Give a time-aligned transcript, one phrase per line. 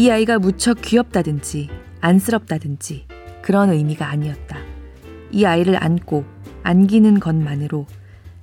[0.00, 1.68] 이 아이가 무척 귀엽다든지
[2.00, 3.06] 안쓰럽다든지
[3.42, 4.56] 그런 의미가 아니었다.
[5.30, 6.24] 이 아이를 안고
[6.62, 7.84] 안기는 것만으로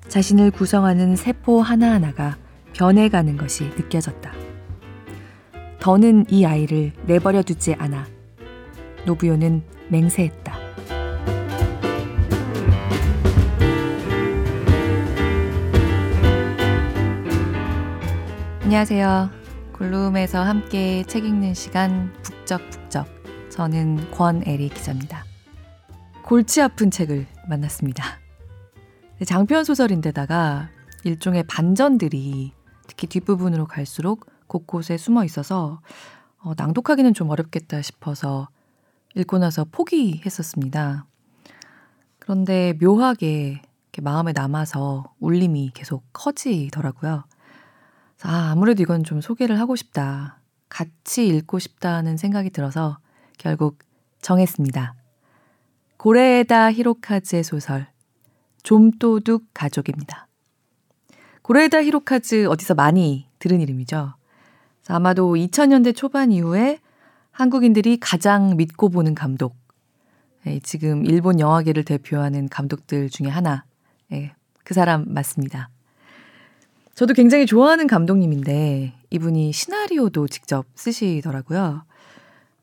[0.07, 2.37] 자신을 구성하는 세포 하나하나가
[2.73, 4.31] 변해가는 것이 느껴졌다.
[5.79, 8.05] 더는 이 아이를 내버려 두지 않아.
[9.07, 10.55] 노부요는 맹세했다.
[18.61, 19.46] 안녕하세요.
[19.77, 23.05] 골룸에서 함께 책 읽는 시간 북적북적.
[23.51, 25.23] 저는 권애리 기자입니다.
[26.23, 28.03] 골치 아픈 책을 만났습니다.
[29.23, 30.69] 장편 소설인데다가
[31.03, 32.53] 일종의 반전들이
[32.87, 35.79] 특히 뒷부분으로 갈수록 곳곳에 숨어 있어서
[36.39, 38.49] 어, 낭독하기는 좀 어렵겠다 싶어서
[39.13, 41.05] 읽고 나서 포기했었습니다.
[42.17, 43.61] 그런데 묘하게
[44.01, 47.25] 마음에 남아서 울림이 계속 커지더라고요.
[48.23, 50.39] 아, 아무래도 이건 좀 소개를 하고 싶다.
[50.69, 52.97] 같이 읽고 싶다는 생각이 들어서
[53.37, 53.79] 결국
[54.21, 54.95] 정했습니다.
[55.97, 57.87] 고레에다 히로카즈의 소설
[58.63, 60.27] 좀도둑 가족입니다.
[61.41, 64.13] 고레에다 히로카즈 어디서 많이 들은 이름이죠.
[64.89, 66.79] 아마도 2000년대 초반 이후에
[67.31, 69.55] 한국인들이 가장 믿고 보는 감독.
[70.45, 73.63] 예, 지금 일본 영화계를 대표하는 감독들 중에 하나.
[74.11, 75.69] 예, 그 사람 맞습니다.
[76.97, 81.83] 저도 굉장히 좋아하는 감독님인데 이분이 시나리오도 직접 쓰시더라고요.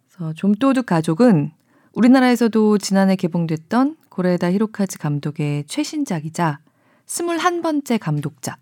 [0.09, 1.53] 그래서 좀도둑 가족은
[1.93, 6.59] 우리나라에서도 지난해 개봉됐던 고레다 히로카즈 감독의 최신작이자
[7.07, 8.59] 21번째 감독작,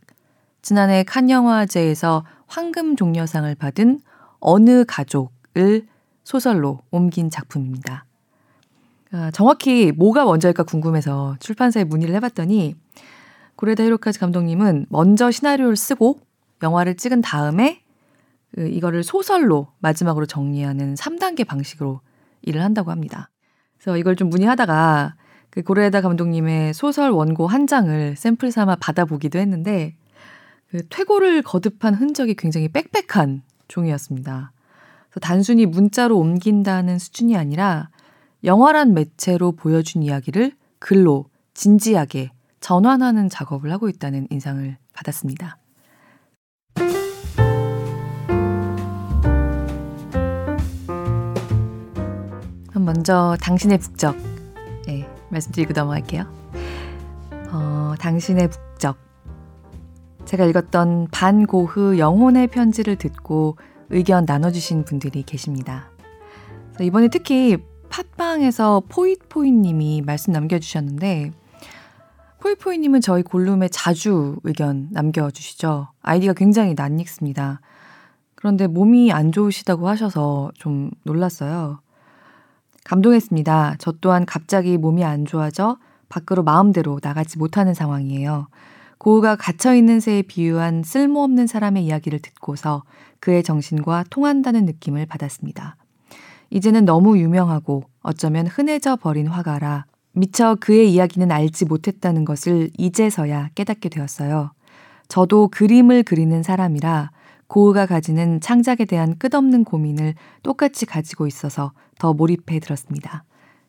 [0.61, 4.03] 지난해 칸 영화제에서 황금 종려상을 받은
[4.41, 5.87] 어느 가족을
[6.23, 8.05] 소설로 옮긴 작품입니다.
[9.13, 12.75] 아, 정확히 뭐가 먼저일까 궁금해서 출판사에 문의를 해봤더니
[13.63, 16.19] 고레다 히로카즈 감독님은 먼저 시나리오를 쓰고
[16.65, 17.81] 영화를 찍은 다음에
[18.53, 22.01] 그 이거를 소설로 마지막으로 정리하는 3단계 방식으로
[22.41, 23.31] 일을 한다고 합니다.
[23.79, 25.15] 그래서 이걸 좀 문의하다가
[25.51, 29.95] 그 고레다 감독님의 소설 원고 한 장을 샘플 삼아 받아보기도 했는데
[30.69, 34.51] 그 퇴고를 거듭한 흔적이 굉장히 빽빽한 종이었습니다.
[35.09, 37.91] 그래서 단순히 문자로 옮긴다는 수준이 아니라
[38.43, 40.51] 영화란 매체로 보여준 이야기를
[40.81, 45.59] 글로 진지하게 전환하는 작업을 하고 있다는 인상을 받았습니다.
[52.75, 54.17] 먼저 당신의 북적
[54.87, 56.25] 네, 말씀드리고 넘어갈게요.
[57.53, 58.97] 어, 당신의 북적
[60.25, 63.57] 제가 읽었던 반고흐 영혼의 편지를 듣고
[63.91, 65.91] 의견 나눠주신 분들이 계십니다.
[66.81, 67.59] 이번에 특히
[67.89, 71.33] 팟빵에서 포이포이님이 말씀 남겨주셨는데
[72.43, 75.87] 포이포이님은 저희 골룸에 자주 의견 남겨주시죠.
[76.03, 77.61] 아이디가 굉장히 낯익습니다.
[78.35, 81.79] 그런데 몸이 안 좋으시다고 하셔서 좀 놀랐어요.
[82.83, 83.77] 감동했습니다.
[83.79, 85.77] 저 또한 갑자기 몸이 안 좋아져
[86.09, 88.49] 밖으로 마음대로 나가지 못하는 상황이에요.
[88.99, 92.83] 고우가 갇혀있는 새에 비유한 쓸모없는 사람의 이야기를 듣고서
[93.21, 95.77] 그의 정신과 통한다는 느낌을 받았습니다.
[96.51, 103.89] 이제는 너무 유명하고 어쩌면 흔해져 버린 화가라 미처 그의 이야기는 알지 못했다는 것을 이제서야 깨닫게
[103.89, 104.53] 되었어요.
[105.09, 107.11] 저도 그림을 그리는 사람이라
[107.47, 113.25] 고우가 가지는 창작에 대한 끝없는 고민을 똑같이 가지고 있어서 더 몰입해 들었습니다.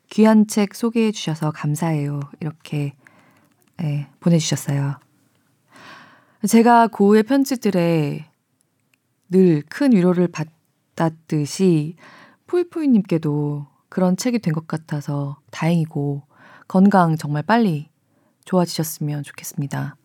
[0.09, 2.21] 귀한 책 소개해 주셔서 감사해요.
[2.39, 2.93] 이렇게
[3.77, 4.95] 네, 보내주셨어요.
[6.47, 8.25] 제가 고우의 편지들에
[9.29, 10.27] 늘 큰 위로를
[10.95, 11.95] 받았듯이
[12.47, 16.23] 포이포이님께도 그런 책이 된 것 같아서 다행이고
[16.67, 17.89] 건강 정말 빨리
[18.45, 19.95] 좋아지셨으면 좋겠습니다.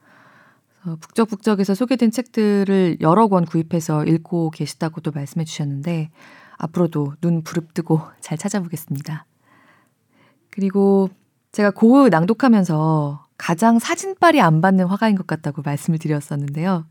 [1.00, 6.10] 북적북적에서 소개된 책들을 여러 권 구입해서 읽고 계시다고도 말씀해 주셨는데
[6.56, 9.26] 앞으로도 눈 부릅뜨고 잘 찾아보겠습니다.
[10.50, 11.08] 그리고
[11.52, 16.86] 제가 고흐 낭독하면서 가장 사진빨이 안 받는 화가인 것 같다고 말씀을 드렸었는데요.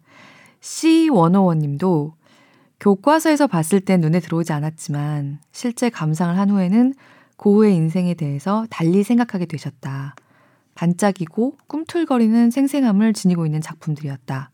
[0.61, 2.15] C101 님도
[2.79, 6.93] 교과서에서 봤을 땐 눈에 들어오지 않았지만 실제 감상을 한 후에는
[7.37, 10.15] 고흐의 인생에 대해서 달리 생각하게 되셨다.
[10.75, 14.51] 반짝이고 꿈틀거리는 생생함을 지니고 있는 작품들이었다.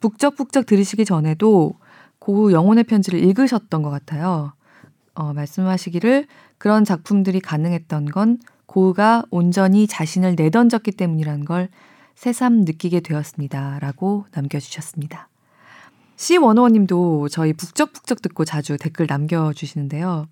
[0.00, 1.74] 북적북적 들으시기 전에도
[2.18, 4.52] 고흐 영혼의 편지를 읽으셨던 것 같아요.
[5.14, 6.26] 어, 말씀하시기를
[6.58, 11.68] 그런 작품들이 가능했던 건 고흐가 온전히 자신을 내던졌기 때문이라는 걸
[12.14, 13.78] 새삼 느끼게 되었습니다.
[13.80, 15.28] 라고 남겨주셨습니다.
[16.16, 20.26] C1호님도 저희 북적북적 듣고 자주 댓글 남겨주시는데요.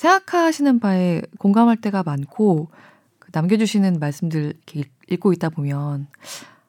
[0.00, 2.70] 생각하시는 바에 공감할 때가 많고
[3.18, 4.54] 그 남겨주시는 말씀들
[5.10, 6.06] 읽고 있다 보면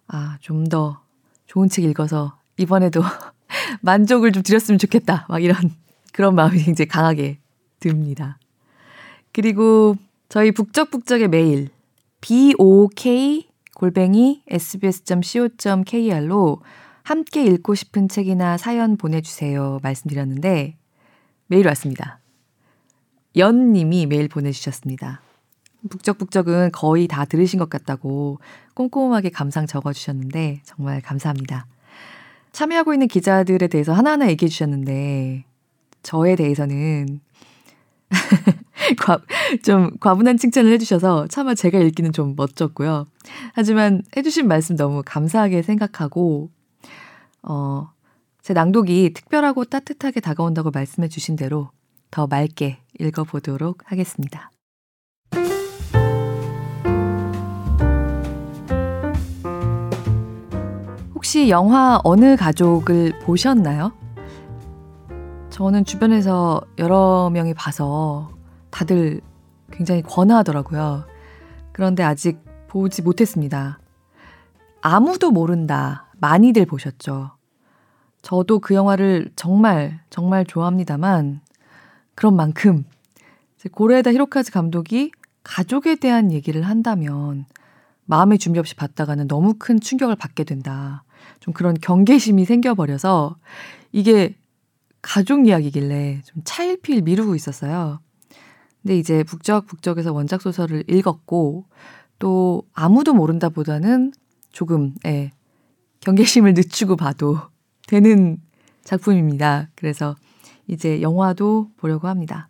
[0.07, 1.01] 아, 좀 더
[1.47, 3.01] 좋은 책 읽어서 이번에도
[3.79, 5.27] 만족을 좀 드렸으면 좋겠다.
[5.29, 5.57] 막 이런
[6.11, 7.39] 그런 마음이 굉장히 강하게
[7.79, 8.37] 듭니다.
[9.31, 9.95] 그리고
[10.27, 11.69] 저희 북적북적의 메일
[12.19, 15.71] bok 골뱅이 sbs.co.kr로
[17.03, 20.75] 함께 읽고 싶은 책이나 사연 보내주세요 말씀드렸는데
[21.47, 22.20] 메일 왔습니다.
[23.35, 25.21] 연님이 메일 보내주셨습니다.
[25.89, 28.39] 북적북적은 거의 다 들으신 것 같다고
[28.75, 31.65] 꼼꼼하게 감상 적어주셨는데 정말 감사합니다.
[32.51, 35.45] 참여하고 있는 기자들에 대해서 하나하나 얘기해 주셨는데
[36.03, 37.21] 저에 대해서는
[39.63, 43.07] 좀 과분한 칭찬을 해주셔서 차마 제가 읽기는 좀 멋졌고요.
[43.53, 46.49] 하지만 해주신 말씀 너무 감사하게 생각하고
[47.43, 47.89] 어,
[48.41, 51.69] 제 낭독이 특별하고 따뜻하게 다가온다고 말씀해 주신 대로
[52.11, 54.51] 더 맑게 읽어보도록 하겠습니다.
[61.15, 63.93] 혹시 영화 어느 가족을 보셨나요?
[65.49, 68.31] 저는 주변에서 여러 명이 봐서
[68.69, 69.21] 다들
[69.71, 71.05] 굉장히 권하더라고요.
[71.71, 73.79] 그런데 아직 보지 못했습니다.
[74.81, 76.07] 아무도 모른다.
[76.19, 77.31] 많이들 보셨죠.
[78.21, 81.41] 저도 그 영화를 정말, 정말 좋아합니다만,
[82.21, 82.85] 그런 만큼,
[83.71, 87.47] 고레에다 히로카즈 감독이 가족에 대한 얘기를 한다면,
[88.05, 91.03] 마음의 준비 없이 봤다가는 너무 큰 충격을 받게 된다.
[91.39, 93.37] 좀 그런 경계심이 생겨버려서,
[93.91, 94.35] 이게
[95.01, 98.01] 가족 이야기길래 좀 차일피일 미루고 있었어요.
[98.83, 101.65] 근데 이제 북적북적에서 원작 소설을 읽었고,
[102.19, 104.13] 또 아무도 모른다 보다는
[104.51, 105.31] 조금, 예,
[106.01, 107.39] 경계심을 늦추고 봐도
[107.87, 108.37] 되는
[108.83, 109.69] 작품입니다.
[109.73, 110.15] 그래서
[110.67, 112.49] 이제 영화도 보려고 합니다.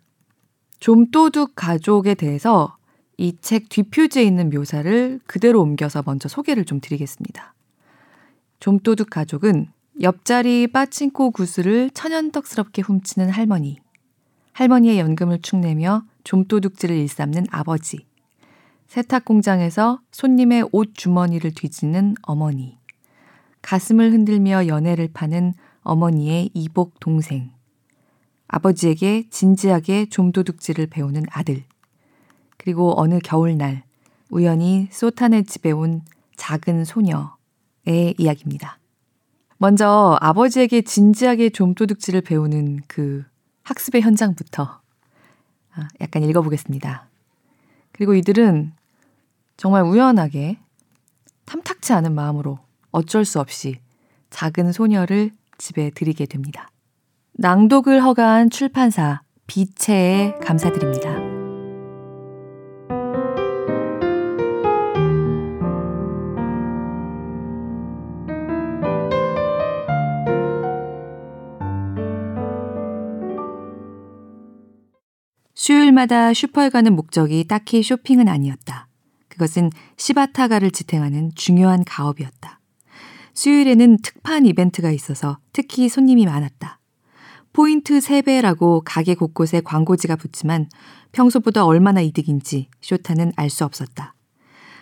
[0.80, 2.76] 좀도둑 가족에 대해서
[3.18, 7.54] 이 책 뒷표지에 있는 묘사를 그대로 옮겨서 먼저 소개를 좀 드리겠습니다.
[8.58, 9.68] 좀도둑 가족은
[10.00, 13.78] 옆자리 빠친코 구슬을 천연덕스럽게 훔치는 할머니,
[14.54, 18.06] 할머니의 연금을 축내며 좀도둑질을 일삼는 아버지,
[18.88, 22.78] 세탁 공장에서 손님의 옷 주머니를 뒤지는 어머니,
[23.60, 27.50] 가슴을 흔들며 연애를 파는 어머니의 이복 동생,
[28.52, 31.64] 아버지에게 진지하게 좀도둑질을 배우는 아들,
[32.58, 33.82] 그리고 어느 겨울날
[34.28, 36.02] 우연히 소탄의 집에 온
[36.36, 38.78] 작은 소녀의 이야기입니다.
[39.56, 43.24] 먼저 아버지에게 진지하게 좀도둑질을 배우는 그
[43.62, 44.80] 학습의 현장부터
[45.74, 47.08] 아, 약간 읽어보겠습니다.
[47.92, 48.72] 그리고 이들은
[49.56, 50.58] 정말 우연하게
[51.46, 52.58] 탐탁치 않은 마음으로
[52.90, 53.78] 어쩔 수 없이
[54.28, 56.68] 작은 소녀를 집에 들이게 됩니다.
[57.34, 61.32] 낭독을 허가한 출판사 비체에 감사드립니다.
[75.54, 78.88] 수요일마다 슈퍼에 가는 목적이 딱히 쇼핑은 아니었다.
[79.28, 82.60] 그것은 시바타가를 지탱하는 중요한 가업이었다.
[83.34, 86.81] 수요일에는 특판 이벤트가 있어서 특히 손님이 많았다.
[87.52, 90.68] 포인트 3배라고 가게 곳곳에 광고지가 붙지만
[91.12, 94.14] 평소보다 얼마나 이득인지 쇼타는 알 수 없었다.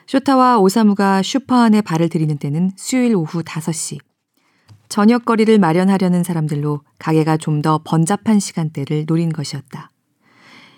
[0.07, 3.99] 쇼타와 오사무가 슈퍼 안에 발을 들이는 때는 수요일 오후 5시.
[4.89, 9.91] 저녁 거리를 마련하려는 사람들로 가게가 좀 더 번잡한 시간대를 노린 것이었다.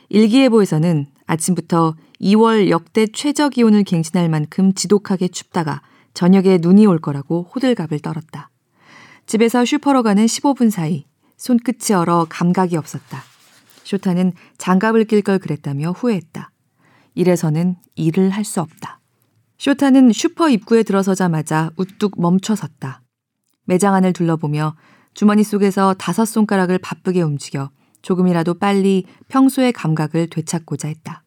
[0.08, 5.80] 일기예보에서는 아침부터 2월 역대 최저 기온을 갱신할 만큼 지독하게 춥다가
[6.14, 8.50] 저녁에 눈이 올 거라고 호들갑을 떨었다.
[9.26, 11.04] 집에서 슈퍼로 가는 15분 사이
[11.42, 13.20] 손끝이 얼어 감각이 없었다.
[13.82, 16.52] 쇼타는 장갑을 낄 걸 그랬다며 후회했다.
[17.16, 19.00] 이래서는 일을 할 수 없다.
[19.58, 23.02] 쇼타는 슈퍼 입구에 들어서자마자 우뚝 멈춰섰다.
[23.64, 24.76] 매장 안을 둘러보며
[25.14, 27.70] 주머니 속에서 다섯 손가락을 바쁘게 움직여
[28.02, 31.24] 조금이라도 빨리 평소의 감각을 되찾고자 했다.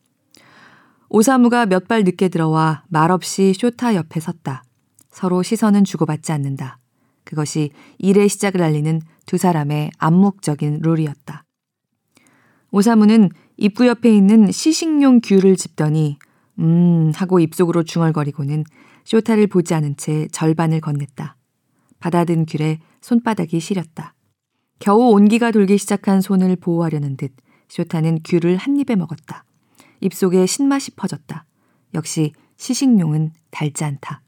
[1.09, 4.63] 오사무가 몇 발 늦게 들어와 말없이 쇼타 옆에 섰다.
[5.11, 6.79] 서로 시선은 주고받지 않는다.
[7.25, 11.43] 그것이 일의 시작을 알리는 두 사람의 암묵적인 룰이었다.
[12.71, 16.17] 오사무는 입구 옆에 있는 시식용 귤을 집더니
[16.59, 18.63] 음 하고 입속으로 중얼거리고는
[19.03, 21.33] 쇼타를 보지 않은 채 절반을 건넸다.
[21.99, 24.13] 받아든 귤에 손바닥이 시렸다.
[24.79, 27.31] 겨우 온기가 돌기 시작한 손을 보호하려는 듯
[27.69, 29.45] 쇼타는 귤을 한 입에 먹었다.
[30.01, 31.45] 입속에 신맛이 퍼졌다.
[31.93, 34.21] 역시 시식용은 달지 않다.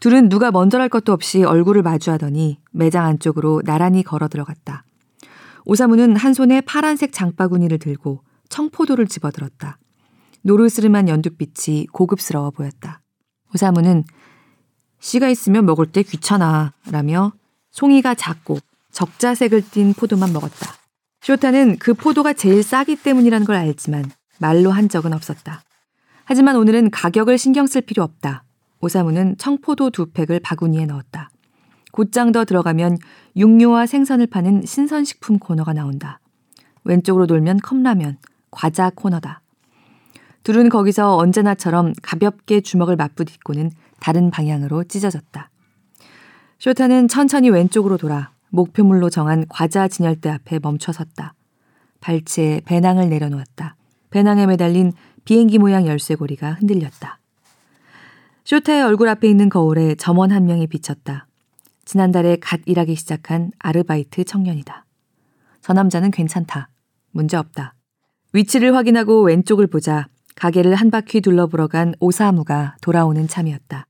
[0.00, 4.84] 둘은 누가 먼저랄 것도 없이 얼굴을 마주하더니 매장 안쪽으로 나란히 걸어 들어갔다.
[5.66, 9.78] 오사무는 한 손에 파란색 장바구니를 들고 청포도를 집어들었다.
[10.42, 13.02] 노르스름한 연두빛이 고급스러워 보였다.
[13.54, 14.04] 오사무는
[15.00, 17.32] 씨가 있으면 먹을 때 귀찮아 라며
[17.70, 18.58] 송이가 작고
[18.92, 20.74] 적자색을 띤 포도만 먹었다.
[21.20, 25.62] 쇼타는 그 포도가 제일 싸기 때문이라는 걸 알지만 말로 한 적은 없었다.
[26.24, 28.44] 하지만 오늘은 가격을 신경 쓸 필요 없다.
[28.80, 31.30] 오사무는 청포도 두 팩을 바구니에 넣었다.
[31.92, 32.98] 곧장 더 들어가면
[33.36, 36.20] 육류와 생선을 파는 신선식품 코너가 나온다.
[36.84, 38.18] 왼쪽으로 돌면 컵라면,
[38.50, 39.42] 과자 코너다.
[40.42, 43.70] 둘은 거기서 언제나처럼 가볍게 주먹을 맞부딪고는
[44.00, 45.50] 다른 방향으로 찢어졌다.
[46.58, 51.34] 쇼타는 천천히 왼쪽으로 돌아 목표물로 정한 과자 진열대 앞에 멈춰섰다.
[52.00, 53.76] 발치에 배낭을 내려놓았다.
[54.10, 54.92] 배낭에 매달린
[55.24, 57.19] 비행기 모양 열쇠고리가 흔들렸다.
[58.50, 61.28] 쇼타의 얼굴 앞에 있는 거울에 점원 한 명이 비쳤다.
[61.84, 64.86] 지난달에 갓 일하기 시작한 아르바이트 청년이다.
[65.60, 66.68] 저 남자는 괜찮다.
[67.12, 67.76] 문제 없다.
[68.32, 73.86] 위치를 확인하고 왼쪽을 보자 가게를 한 바퀴 둘러보러 간 오사무가 돌아오는 참이었다.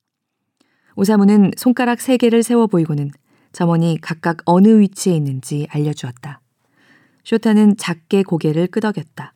[0.94, 3.12] 오사무는 손가락 세 개를 세워 보이고는
[3.52, 6.42] 점원이 각각 어느 위치에 있는지 알려주었다.
[7.24, 9.32] 쇼타는 작게 고개를 끄덕였다.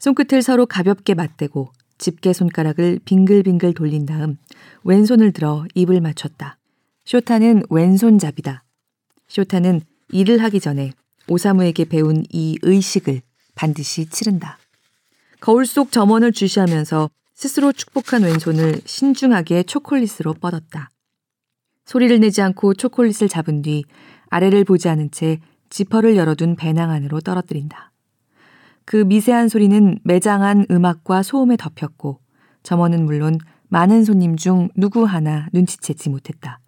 [0.00, 1.70] 손끝을 서로 가볍게 맞대고
[2.02, 4.36] 집게 손가락을 빙글빙글 돌린 다음
[4.82, 6.58] 왼손을 들어 입을 맞췄다.
[7.04, 8.64] 쇼타는 왼손잡이다.
[9.28, 10.92] 쇼타는 일을 하기 전에
[11.28, 13.22] 오사무에게 배운 이 의식을
[13.54, 14.58] 반드시 치른다.
[15.40, 20.90] 거울 속 점원을 주시하면서 스스로 축복한 왼손을 신중하게 초콜릿으로 뻗었다.
[21.84, 23.84] 소리를 내지 않고 초콜릿을 잡은 뒤
[24.28, 25.38] 아래를 보지 않은 채
[25.70, 27.91] 지퍼를 열어둔 배낭 안으로 떨어뜨린다.
[28.84, 32.20] 그 미세한 소리는 매장 안 음악과 소음에 덮였고
[32.62, 36.60] 점원은 물론 많은 손님 중 누구 하나 눈치채지 못했다.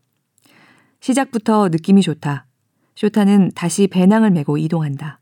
[1.01, 2.47] 시작부터 느낌이 좋다.
[2.97, 5.21] 쇼타는 다시 배낭을 메고 이동한다.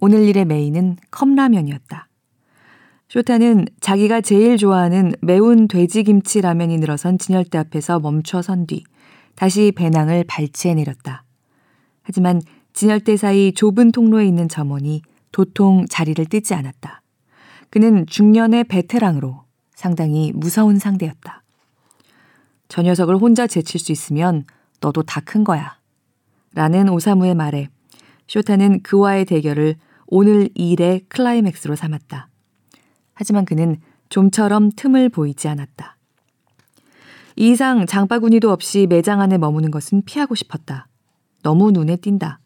[0.00, 2.08] 오늘 일의 메인은 컵라면이었다.
[3.08, 8.84] 쇼타는 자기가 제일 좋아하는 매운 돼지김치 라면이 늘어선 진열대 앞에서 멈춰 선 뒤
[9.34, 11.24] 다시 배낭을 발치해 내렸다.
[12.02, 12.40] 하지만
[12.72, 15.02] 진열대 사이 좁은 통로에 있는 점원이
[15.32, 17.02] 도통 자리를 뜨지 않았다.
[17.70, 19.42] 그는 중년의 베테랑으로
[19.74, 21.42] 상당히 무서운 상대였다.
[22.68, 24.44] 저 녀석을 혼자 제칠 수 있으면
[24.80, 25.76] 너도 다 큰 거야.
[26.54, 27.68] 라는 오사무의 말에
[28.28, 32.28] 쇼타는 그와의 대결을 오늘 일의 클라이맥스로 삼았다.
[33.14, 33.76] 하지만 그는
[34.10, 35.96] 좀처럼 틈을 보이지 않았다.
[37.36, 40.88] 이 이상 장바구니도 없이 매장 안에 머무는 것은 피하고 싶었다.
[41.42, 42.40] 너무 눈에 띈다.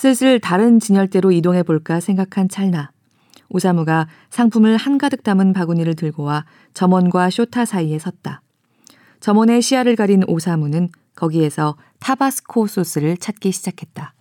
[0.00, 2.90] 슬슬 다른 진열대로 이동해 볼까 생각한 찰나
[3.50, 8.40] 오사무가 상품을 한가득 담은 바구니를 들고 와 점원과 쇼타 사이에 섰다.
[9.20, 14.14] 점원의 시야를 가린 오사무는 거기에서 타바스코 소스를 찾기 시작했다.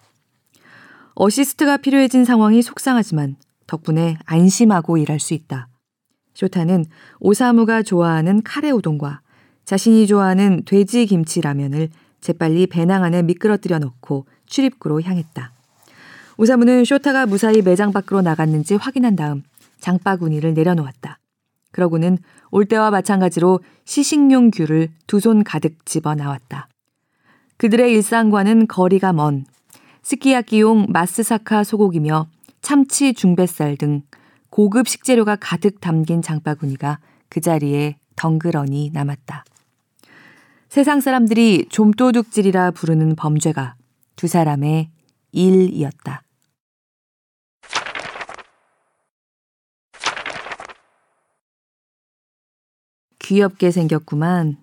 [1.16, 5.70] 어시스트가 필요해진 상황이 속상하지만 덕분에 안심하고 일할 수 있다.
[6.34, 6.88] 쇼타는
[7.22, 9.22] 오사무가 좋아하는 카레 우동과
[9.64, 11.88] 자신이 좋아하는 돼지 김치 라면을
[12.20, 15.54] 재빨리 배낭 안에 미끄러뜨려 넣고 출입구로 향했다.
[16.40, 19.44] 오사무는 쇼타가 무사히 매장 밖으로 나갔는지 확인한 다음
[19.82, 21.20] 장바구니를 내려놓았다.
[21.74, 22.18] 그러고는
[22.50, 26.70] 올 때와 마찬가지로 시식용 귤을 두 손 가득 집어 나왔다.
[27.58, 29.44] 그들의 일상과는 거리가 먼
[30.04, 32.28] 스키야키용 마스사카 소고기며
[32.62, 34.04] 참치 중뱃살 등
[34.50, 39.44] 고급 식재료가 가득 담긴 장바구니가 그 자리에 덩그러니 남았다.
[40.70, 43.76] 세상 사람들이 좀도둑질이라 부르는 범죄가
[44.16, 44.88] 두 사람의
[45.34, 46.22] 일이었다.
[53.30, 54.58] 귀엽게 생겼구만.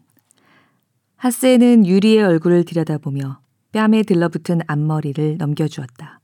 [1.15, 3.39] 하세는 유리의 얼굴을 들여다보며
[3.71, 6.19] 뺨에 들러붙은 앞머리를 넘겨주었다.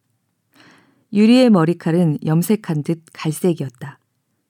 [1.12, 4.00] 유리의 머리칼은 염색한 듯 갈색이었다.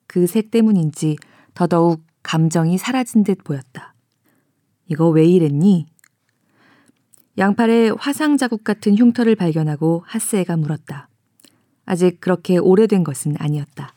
[0.07, 1.17] 그 색 때문인지
[1.53, 3.93] 더더욱 감정이 사라진 듯 보였다.
[4.87, 5.85] 이거 왜 이랬니?
[7.37, 11.11] 양팔에 화상 자국 같은 흉터를 발견하고 하스에가 물었다.
[11.85, 13.93] 아직 그렇게 오래된 것은 아니었다.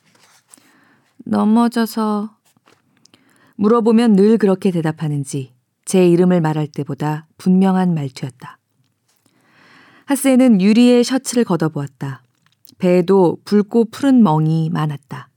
[1.24, 2.35] 넘어져서
[3.56, 5.54] 물어보면 늘 그렇게 대답하는지
[5.86, 8.60] 제 이름을 말할 때보다 분명한 말투였다.
[10.06, 12.24] 하스에는 유리의 셔츠를 걷어보았다.
[12.78, 15.30] 배에도 붉고 푸른 멍이 많았다.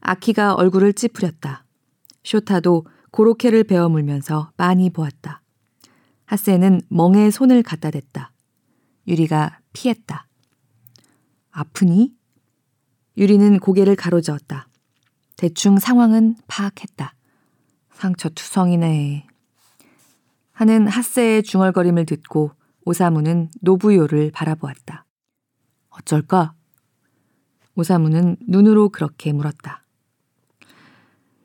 [0.00, 1.64] 아키가 얼굴을 찌푸렸다.
[2.24, 5.40] 쇼타도 고로케를 베어 물면서 많이 보았다.
[6.26, 8.32] 하스에는 멍에 손을 갖다 댔다.
[9.06, 10.26] 유리가 피했다.
[11.50, 12.12] 아프니?
[13.16, 14.68] 유리는 고개를 가로저었다.
[15.36, 17.14] 대충 상황은 파악했다.
[17.94, 19.26] 상처 투성이네.
[20.52, 22.52] 하는 핫세의 중얼거림을 듣고
[22.84, 25.04] 오사무는 노부요를 바라보았다.
[25.90, 26.54] 어쩔까?
[27.74, 29.84] 오사무는 눈으로 그렇게 물었다.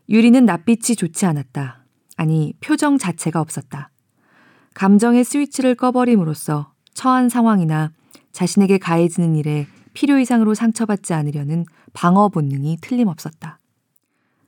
[0.09, 1.85] 유리는 낯빛이 좋지 않았다.
[2.17, 3.91] 아니, 표정 자체가 없었다.
[4.73, 7.91] 감정의 스위치를 꺼버림으로써 처한 상황이나
[8.31, 13.59] 자신에게 가해지는 일에 필요 이상으로 상처받지 않으려는 방어 본능이 틀림없었다.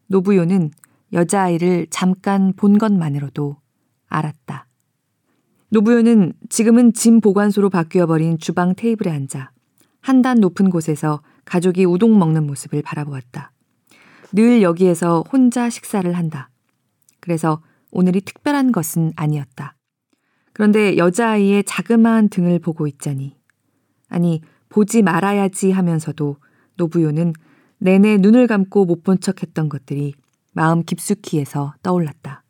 [0.08, 0.72] 노부요는
[1.14, 3.58] 여자아이를 잠깐 본 것만으로도
[4.08, 4.68] 알았다.
[5.70, 9.52] 노부요는 지금은 짐 보관소로 바뀌어버린 주방 테이블에 앉아
[10.02, 13.52] 한 단 높은 곳에서 가족이 우동 먹는 모습을 바라보았다.
[14.34, 16.50] 늘 여기에서 혼자 식사를 한다.
[17.20, 19.76] 그래서 오늘이 특별한 것은 아니었다.
[20.54, 23.38] 그런데 여자아이의 자그마한 등을 보고 있자니.
[24.10, 26.38] 아니, 보지 말아야지 하면서도
[26.78, 27.34] 노부요는
[27.78, 30.14] 내내 눈을 감고 못 본 척 했던 것들이
[30.52, 32.44] 마음 깊숙이에서 떠올랐다.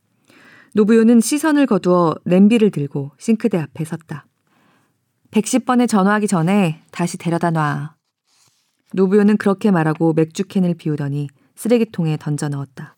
[0.74, 4.26] 노부요는 시선을 거두어 냄비를 들고 싱크대 앞에 섰다.
[5.32, 7.96] 110번에 전화하기 전에 다시 데려다 놔.
[8.94, 12.98] 노부요는 그렇게 말하고 맥주캔을 비우더니 쓰레기통에 던져 넣었다.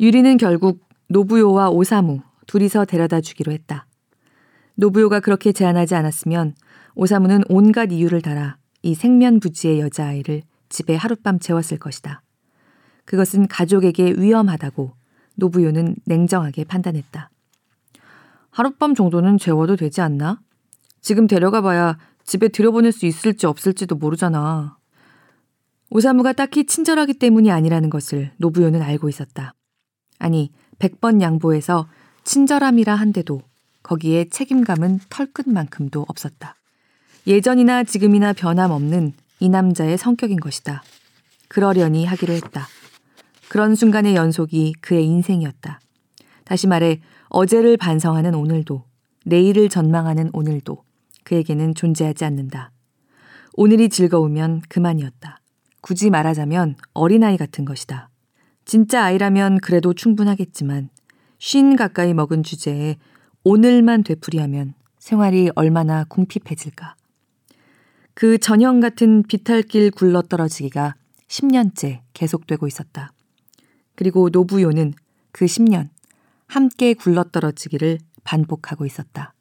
[0.00, 3.86] 유리는 결국 노부요와 오사무 둘이서 데려다 주기로 했다.
[4.74, 6.54] 노부요가 그렇게 제안하지 않았으면
[6.94, 12.22] 오사무는 온갖 이유를 달아 이 생면부지의 여자아이를 집에 하룻밤 재웠을 것이다.
[13.08, 14.92] 그것은 가족에게 위험하다고
[15.36, 17.30] 노부요는 냉정하게 판단했다.
[18.50, 20.42] 하룻밤 정도는 재워도 되지 않나?
[21.00, 24.76] 지금 데려가 봐야 집에 들여보낼 수 있을지 없을지도 모르잖아.
[25.88, 29.54] 오사무가 딱히 친절하기 때문이 아니라는 것을 노부요는 알고 있었다.
[30.18, 31.88] 아니, 100번 양보해서
[32.24, 33.40] 친절함이라 한데도
[33.82, 36.56] 거기에 책임감은 털끝만큼도 없었다.
[37.26, 40.82] 예전이나 지금이나 변함없는 이 남자의 성격인 것이다.
[41.48, 42.68] 그러려니 하기로 했다.
[43.48, 45.80] 그런 순간의 연속이 그의 인생이었다.
[46.44, 48.84] 다시 말해 어제를 반성하는 오늘도
[49.24, 50.82] 내일을 전망하는 오늘도
[51.24, 52.72] 그에게는 존재하지 않는다.
[53.54, 55.40] 오늘이 즐거우면 그만이었다.
[55.80, 58.08] 굳이 말하자면 어린아이 같은 것이다.
[58.64, 60.90] 진짜 아이라면 그래도 충분하겠지만
[61.38, 62.96] 쉰 가까이 먹은 주제에
[63.44, 66.96] 오늘만 되풀이하면 생활이 얼마나 궁핍해질까.
[68.14, 70.96] 그 전형 같은 비탈길 굴러 떨어지기가
[71.28, 73.12] 10년째 계속되고 있었다.
[73.98, 74.94] 그리고 노부요는
[75.32, 75.88] 그 10년
[76.46, 79.34] 함께 굴러떨어지기를 반복하고 있었다.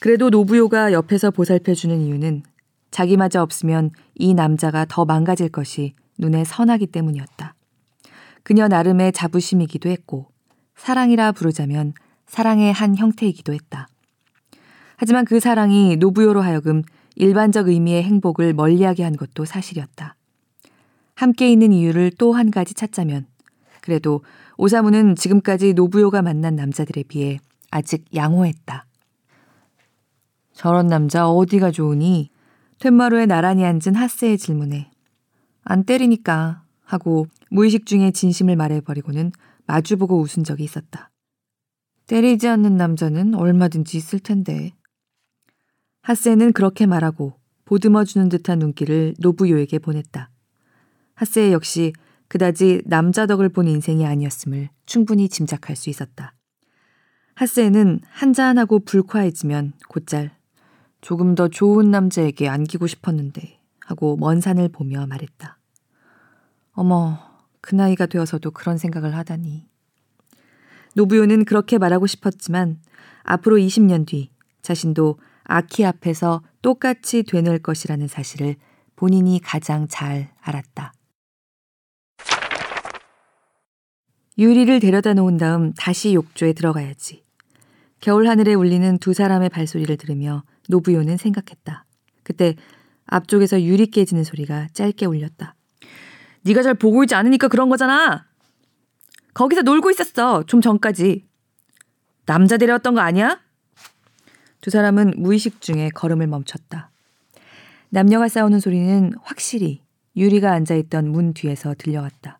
[0.00, 2.42] 그래도 노부요가 옆에서 보살펴주는 이유는
[2.90, 7.54] 자기마저 없으면 이 남자가 더 망가질 것이 눈에 선하기 때문이었다.
[8.42, 10.26] 그녀 나름의 자부심이기도 했고
[10.76, 11.94] 사랑이라 부르자면
[12.26, 13.88] 사랑의 한 형태이기도 했다.
[14.96, 16.82] 하지만 그 사랑이 노부요로 하여금
[17.16, 20.16] 일반적 의미의 행복을 멀리하게 한 것도 사실이었다.
[21.14, 23.26] 함께 있는 이유를 또 한 가지 찾자면
[23.88, 24.22] 그래도
[24.58, 27.38] 오사무는 지금까지 노부요가 만난 남자들에 비해
[27.70, 28.84] 아직 양호했다.
[30.52, 32.28] 저런 남자 어디가 좋으니?
[32.80, 34.90] 퇴마루에 나란히 앉은 하스의 질문에
[35.62, 39.32] 안 때리니까 하고 무의식 중에 진심을 말해버리고는
[39.64, 41.10] 마주보고 웃은 적이 있었다.
[42.08, 44.72] 때리지 않는 남자는 얼마든지 있을 텐데.
[46.02, 50.30] 하세는 그렇게 말하고 보듬어주는 듯한 눈길을 노부요에게 보냈다.
[51.14, 51.94] 하세 역시
[52.28, 56.34] 그다지 남자 덕을 본 인생이 아니었음을 충분히 짐작할 수 있었다.
[57.34, 60.36] 하세는 한잔하고 불쾌해지면 곧잘
[61.00, 65.58] 조금 더 좋은 남자에게 안기고 싶었는데 하고 먼 산을 보며 말했다.
[66.72, 67.18] 어머,
[67.60, 69.66] 그 나이가 되어서도 그런 생각을 하다니.
[70.94, 72.80] 노부요는 그렇게 말하고 싶었지만
[73.22, 74.30] 앞으로 20년 뒤
[74.62, 78.56] 자신도 아키 앞에서 똑같이 되뇌을 것이라는 사실을
[78.96, 80.92] 본인이 가장 잘 알았다.
[84.38, 87.24] 유리를 데려다 놓은 다음 다시 욕조에 들어가야지.
[88.00, 91.84] 겨울 하늘에 울리는 두 사람의 발소리를 들으며 노부요는 생각했다.
[92.22, 92.54] 그때
[93.06, 95.56] 앞쪽에서 유리 깨지는 소리가 짧게 울렸다.
[96.42, 98.26] 네가 잘 보고 있지 않으니까 그런 거잖아.
[99.34, 100.44] 거기서 놀고 있었어.
[100.44, 101.26] 좀 전까지.
[102.24, 103.40] 남자 데려왔던 거 아니야?
[104.60, 106.90] 두 사람은 무의식 중에 걸음을 멈췄다.
[107.88, 109.82] 남녀가 싸우는 소리는 확실히
[110.16, 112.37] 유리가 앉아있던 문 뒤에서 들려왔다.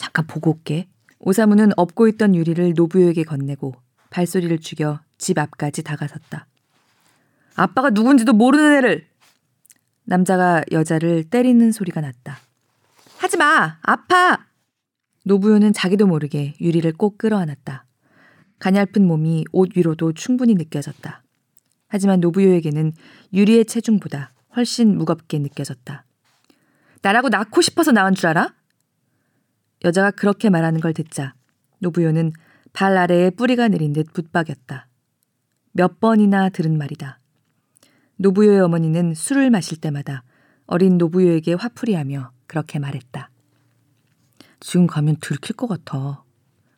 [0.00, 0.88] 잠깐 보고 올게.
[1.18, 3.74] 오사무는 업고 있던 유리를 노부요에게 건네고
[4.08, 6.46] 발소리를 죽여 집 앞까지 다가섰다.
[7.54, 9.06] 아빠가 누군지도 모르는 애를!
[10.04, 12.38] 남자가 여자를 때리는 소리가 났다.
[13.18, 13.76] 하지 마!
[13.82, 14.46] 아파!
[15.26, 17.84] 노부요는 자기도 모르게 유리를 꼭 끌어안았다.
[18.58, 21.22] 가냘픈 몸이 옷 위로도 충분히 느껴졌다.
[21.88, 22.94] 하지만 노부요에게는
[23.34, 26.06] 유리의 체중보다 훨씬 무겁게 느껴졌다.
[27.02, 28.54] 나라고 낳고 싶어서 낳은 줄 알아?
[29.84, 31.34] 여자가 그렇게 말하는 걸 듣자
[31.78, 32.32] 노부요는
[32.72, 34.86] 발 아래에 뿌리가 내린 듯 붙박였다.
[35.72, 37.18] 몇 번이나 들은 말이다.
[38.16, 40.24] 노부요의 어머니는 술을 마실 때마다
[40.66, 43.30] 어린 노부요에게 화풀이하며 그렇게 말했다.
[44.60, 46.22] 지금 가면 들킬 것 같아.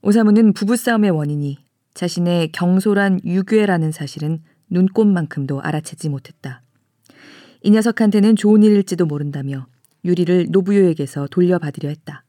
[0.03, 1.59] 오사무는 부부싸움의 원인이
[1.95, 6.62] 자신의 경솔한 유괴라는 사실은 눈꽃만큼도 알아채지 못했다.
[7.62, 9.67] 이 녀석한테는 좋은 일일지도 모른다며
[10.05, 12.25] 유리를 노부요에게서 돌려받으려 했다.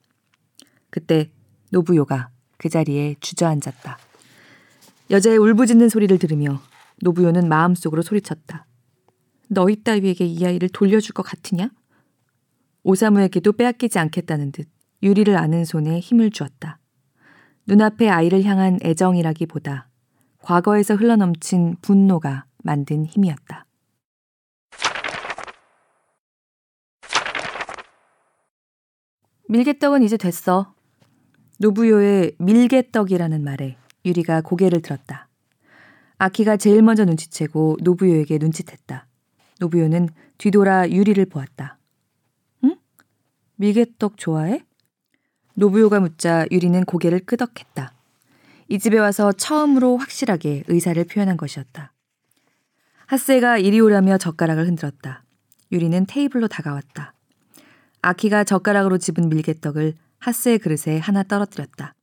[0.94, 1.32] 그때
[1.72, 3.98] 노부요가 그 자리에 주저앉았다.
[5.10, 6.62] 여자의 울부짖는 소리를 들으며
[7.02, 8.68] 노부요는 마음속으로 소리쳤다.
[9.50, 11.72] 너희 따위에게 이 아이를 돌려줄 것 같으냐?
[12.84, 14.70] 오사무에게도 빼앗기지 않겠다는 듯
[15.02, 16.78] 유리를 아는 손에 힘을 주었다.
[17.66, 19.90] 눈앞의 아이를 향한 애정이라기보다
[20.44, 23.66] 과거에서 흘러넘친 분노가 만든 힘이었다.
[29.50, 30.76] 밀개떡은 이제 됐어.
[31.64, 35.30] 노부요의 밀개떡이라는 말에 유리가 고개를 들었다.
[36.18, 39.08] 아키가 제일 먼저 눈치채고 노부요에게 눈짓했다.
[39.62, 41.78] 노부요는 뒤돌아 유리를 보았다.
[42.66, 42.76] 응?
[43.56, 44.66] 밀개떡 좋아해?
[45.54, 47.94] 노부요가 묻자 유리는 고개를 끄덕했다.
[48.68, 51.94] 이 집에 와서 처음으로 확실하게 의사를 표현한 것이었다.
[53.06, 55.24] 하세가 이리 오라며 젓가락을 흔들었다.
[55.72, 57.14] 유리는 테이블로 다가왔다.
[58.02, 59.94] 아키가 젓가락으로 집은 밀개떡을
[60.24, 61.96] 하세의 그릇에 하나 떨어뜨렸다.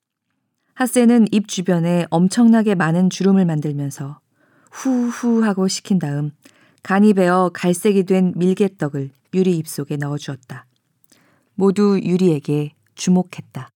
[0.75, 4.21] 하세는 입 주변에 엄청나게 많은 주름을 만들면서
[4.71, 6.31] 후후 하고 식힌 다음
[6.83, 10.67] 간이 배어 갈색이 된 밀개떡을 유리 입속에 넣어주었다.
[11.55, 13.71] 모두 유리에게 주목했다.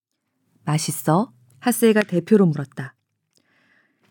[0.67, 1.33] 맛있어?
[1.61, 2.95] 하세가 대표로 물었다.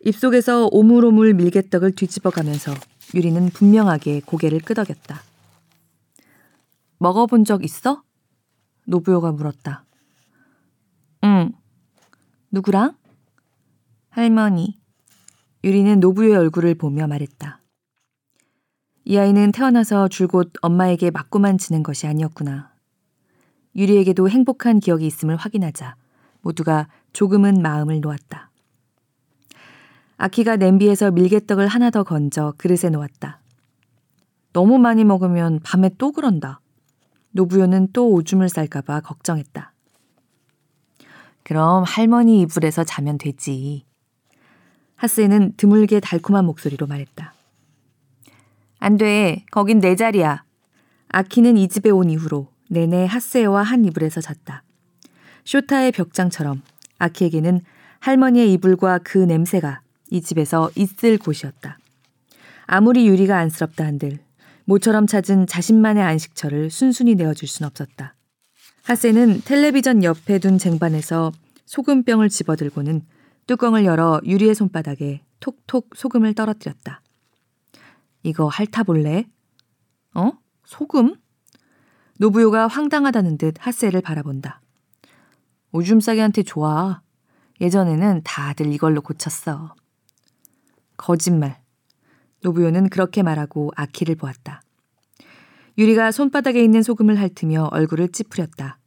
[0.04, 2.74] 입속에서 오물오물 밀개떡을 뒤집어 가면서
[3.14, 5.22] 유리는 분명하게 고개를 끄덕였다.
[6.98, 8.02] 먹어본 적 있어?
[8.86, 9.84] 노부요가 물었다.
[11.24, 11.52] 응.
[12.50, 12.96] 누구랑?
[14.10, 14.78] 할머니.
[15.64, 17.62] 유리는 노부요의 얼굴을 보며 말했다.
[19.06, 22.72] 이 아이는 태어나서 줄곧 엄마에게 맞고만 지는 것이 아니었구나.
[23.74, 25.96] 유리에게도 행복한 기억이 있음을 확인하자
[26.42, 28.50] 모두가 조금은 마음을 놓았다.
[30.18, 33.40] 아키가 냄비에서 밀개떡을 하나 더 건져 그릇에 놓았다.
[34.52, 36.60] 너무 많이 먹으면 밤에 또 그런다.
[37.32, 39.73] 노부요는 또 오줌을 쌀까봐 걱정했다.
[41.44, 43.84] 그럼 할머니 이불에서 자면 되지.
[44.96, 47.34] 하스는 드물게 달콤한 목소리로 말했다.
[48.78, 49.44] 안 돼.
[49.50, 50.44] 거긴 내 자리야.
[51.08, 54.62] 아키는 이 집에 온 이후로 내내 하스에와 한 이불에서 잤다.
[55.44, 56.62] 쇼타의 벽장처럼
[56.98, 57.60] 아키에게는
[58.00, 61.78] 할머니의 이불과 그 냄새가 이 집에서 있을 곳이었다.
[62.66, 64.18] 아무리 유리가 안쓰럽다 한들
[64.64, 68.14] 모처럼 찾은 자신만의 안식처를 순순히 내어줄 순 없었다.
[68.84, 71.32] 하세는 텔레비전 옆에 둔 쟁반에서
[71.64, 73.00] 소금병을 집어들고는
[73.46, 77.00] 뚜껑을 열어 유리의 손바닥에 톡톡 소금을 떨어뜨렸다.
[78.24, 79.24] 이거 핥아볼래?
[80.14, 80.32] 어?
[80.66, 81.16] 소금?
[82.18, 84.60] 노부요가 황당하다는 듯 하세를 바라본다.
[85.72, 87.00] 오줌 싸개한테 좋아.
[87.62, 89.74] 예전에는 다들 이걸로 고쳤어.
[90.98, 91.58] 거짓말.
[92.42, 94.60] 노부요는 그렇게 말하고 아키를 보았다.
[95.76, 98.78] 유리가 손바닥에 있는 소금을 핥으며 얼굴을 찌푸렸다.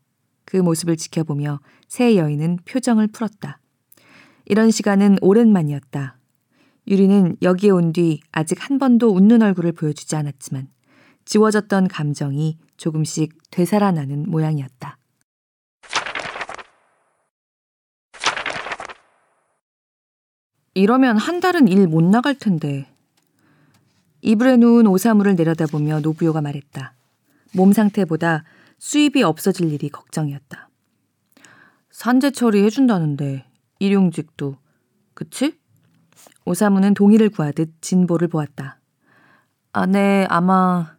[0.45, 3.59] 그 모습을 지켜보며 새 여인은 표정을 풀었다.
[4.45, 6.17] 이런 시간은 오랜만이었다.
[6.87, 10.69] 유리는 여기에 온 뒤 아직 한 번도 웃는 얼굴을 보여주지 않았지만
[11.25, 14.97] 지워졌던 감정이 조금씩 되살아나는 모양이었다.
[20.73, 22.87] 이러면 한 달은 일 못 나갈 텐데.
[24.27, 26.93] 이불에 누운 오사무를 내려다보며 노부요가 말했다.
[27.53, 28.43] 몸 상태보다
[28.77, 30.67] 수입이 없어질 일이 걱정이었다.
[31.91, 33.45] 산재 처리해준다는데
[33.79, 34.57] 일용직도
[35.13, 35.57] 그치?
[36.43, 38.81] 오사무는 동의를 구하듯 진보를 보았다.
[39.71, 40.97] 아, 네, 아마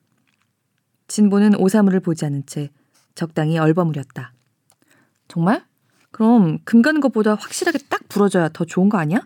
[1.09, 2.71] 진보는 오사무를 보지 않은 채
[3.14, 4.33] 적당히 얼버무렸다.
[5.29, 5.67] 정말?
[6.12, 9.21] 그럼 금 가는 것보다 확실하게 딱 부러져야 더 좋은 거 아니야?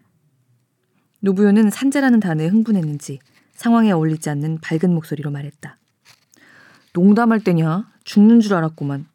[1.21, 3.21] 노부요는 산재라는 단어에 흥분했는지
[3.53, 5.79] 상황에 어울리지 않는 밝은 목소리로 말했다.
[6.95, 7.91] 농담할 때냐?
[8.05, 9.07] 죽는 줄 알았구만.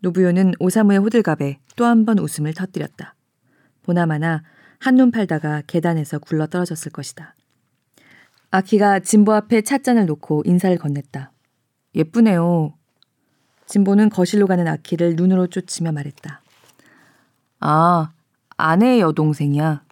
[0.00, 3.14] 노부요는 오사무의 호들갑에 또 한 번 웃음을 터뜨렸다.
[3.82, 4.42] 보나마나
[4.78, 7.34] 한눈 팔다가 계단에서 굴러 떨어졌을 것이다.
[8.50, 11.30] 아키가 진보 앞에 찻잔을 놓고 인사를 건넸다.
[11.94, 12.74] 예쁘네요.
[13.66, 16.40] 진보는 거실로 가는 아키를 눈으로 쫓으며 말했다.
[17.60, 18.12] 아,
[18.56, 19.82] 아내의 여동생이야.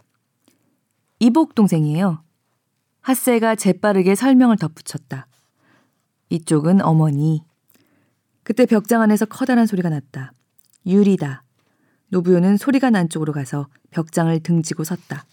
[1.19, 2.23] 이복 동생이에요.
[3.07, 5.29] 하세가 재빠르게 설명을 덧붙였다.
[6.29, 7.45] 이쪽은 어머니.
[8.43, 10.33] 그때 벽장 안에서 커다란 소리가 났다.
[10.85, 11.45] 유리다.
[12.09, 15.25] 노부요는 소리가 난 쪽으로 가서 벽장을 등지고 섰다.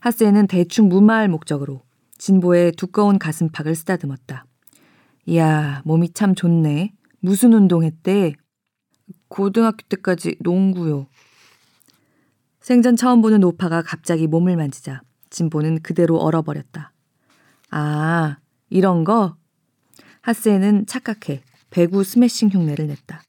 [0.00, 1.82] 하세는 대충 무마할 목적으로
[2.18, 4.46] 진보의 두꺼운 가슴팍을 쓰다듬었다.
[5.26, 6.94] 이야, 몸이 참 좋네.
[7.20, 8.32] 무슨 운동했대?
[9.28, 11.06] 고등학교 때까지 농구요.
[12.60, 16.92] 생전 처음 보는 오파가 갑자기 몸을 만지자 진보는 그대로 얼어버렸다.
[17.70, 18.38] 아,
[18.70, 19.36] 이런 거?
[20.22, 23.22] 하스에는 착각해 배구 스매싱 흉내를 냈다.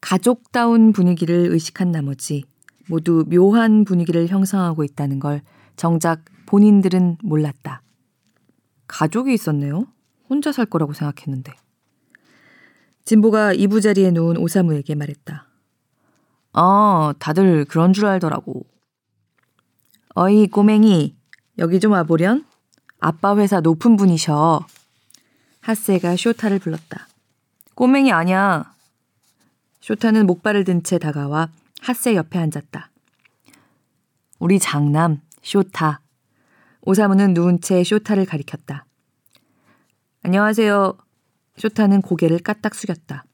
[0.00, 2.44] 가족다운 분위기를 의식한 나머지
[2.88, 5.42] 모두 묘한 분위기를 형성하고 있다는 걸
[5.76, 7.82] 정작 본인들은 몰랐다.
[8.86, 9.86] 가족이 있었네요.
[10.28, 11.54] 혼자 살 거라고 생각했는데.
[13.04, 15.48] 진보가 이부자리에 누운 오사무에게 말했다.
[16.52, 18.64] 아, 다들 그런 줄 알더라고.
[20.14, 21.16] 어이, 꼬맹이.
[21.58, 22.44] 여기 좀 와보련?
[23.00, 24.64] 아빠 회사 높은 분이셔.
[25.60, 27.08] 하세가 쇼타를 불렀다.
[27.74, 28.72] 꼬맹이 아니야.
[29.80, 31.48] 쇼타는 목발을 든 채 다가와
[31.80, 32.90] 하세 옆에 앉았다.
[34.38, 36.00] 우리 장남, 쇼타.
[36.82, 38.86] 오사무는 누운 채 쇼타를 가리켰다.
[40.22, 40.96] 안녕하세요.
[41.56, 43.24] 쇼타는 고개를 까딱 숙였다.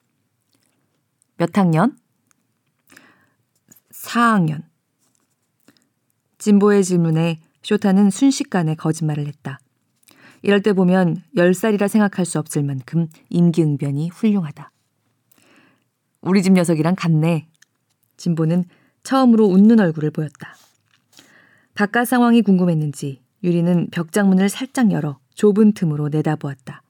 [1.37, 1.99] 몇 학년?
[3.93, 4.70] 4학년.
[6.41, 9.61] 진보의 질문에 쇼타는 순식간에 거짓말을 했다.
[10.43, 14.73] 이럴 때 보면 10살이라 생각할 수 없을 만큼 임기응변이 훌륭하다.
[16.23, 17.47] 우리 집 녀석이랑 같네.
[18.17, 18.65] 진보는
[19.03, 20.57] 처음으로 웃는 얼굴을 보였다.
[21.75, 26.83] 바깥 상황이 궁금했는지 유리는 벽장문을 살짝 열어 좁은 틈으로 내다보았다.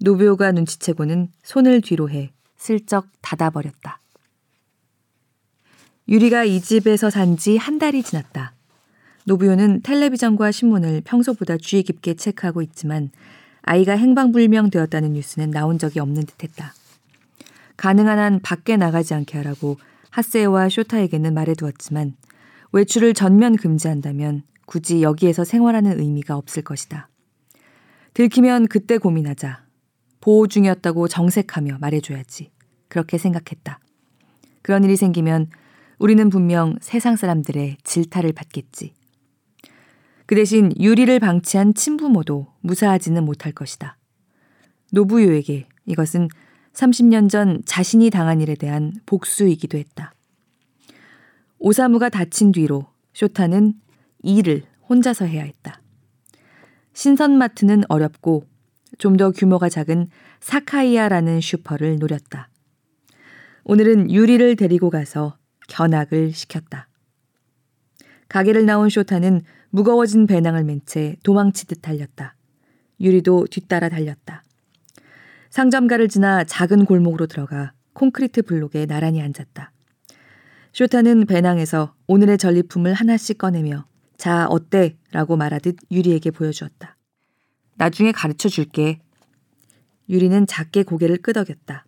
[0.00, 4.00] 노비오가 눈치채고는 손을 뒤로 해 슬쩍 닫아버렸다.
[6.08, 8.52] 유리가 이 집에서 산 지 한 달이 지났다.
[9.24, 13.10] 노부요는 텔레비전과 신문을 평소보다 주의 깊게 체크하고 있지만
[13.62, 16.74] 아이가 행방불명 되었다는 뉴스는 나온 적이 없는 듯했다.
[17.76, 19.78] 가능한 한 밖에 나가지 않게 하라고
[20.10, 22.14] 하세와 쇼타에게는 말해두었지만
[22.72, 27.08] 외출을 전면 금지한다면 굳이 여기에서 생활하는 의미가 없을 것이다.
[28.12, 29.64] 들키면 그때 고민하자.
[30.20, 32.50] 보호 중이었다고 정색하며 말해줘야지.
[32.88, 33.80] 그렇게 생각했다.
[34.62, 35.48] 그런 일이 생기면
[35.98, 38.94] 우리는 분명 세상 사람들의 질타를 받겠지.
[40.26, 43.96] 그 대신 유리를 방치한 친부모도 무사하지는 못할 것이다.
[44.92, 46.28] 노부요에게 이것은
[46.72, 50.14] 30년 전 자신이 당한 일에 대한 복수이기도 했다.
[51.58, 53.74] 오사무가 다친 뒤로 쇼타는
[54.22, 55.80] 일을 혼자서 해야 했다.
[56.94, 58.46] 신선마트는 어렵고
[58.98, 60.08] 좀 더 규모가 작은
[60.40, 62.48] 사카이아라는 슈퍼를 노렸다.
[63.64, 65.36] 오늘은 유리를 데리고 가서
[65.68, 66.88] 견학을 시켰다.
[68.28, 69.42] 가게를 나온 쇼타는
[69.74, 72.36] 무거워진 배낭을 맨 채 도망치듯 달렸다.
[73.00, 74.44] 유리도 뒤따라 달렸다.
[75.50, 79.72] 상점가를 지나 작은 골목으로 들어가 콘크리트 블록에 나란히 앉았다.
[80.72, 83.84] 쇼타는 배낭에서 오늘의 전리품을 하나씩 꺼내며
[84.16, 84.96] 자, 어때?
[85.10, 86.96] 라고 말하듯 유리에게 보여주었다.
[87.74, 89.00] 나중에 가르쳐 줄게.
[90.08, 91.84] 유리는 작게 고개를 끄덕였다.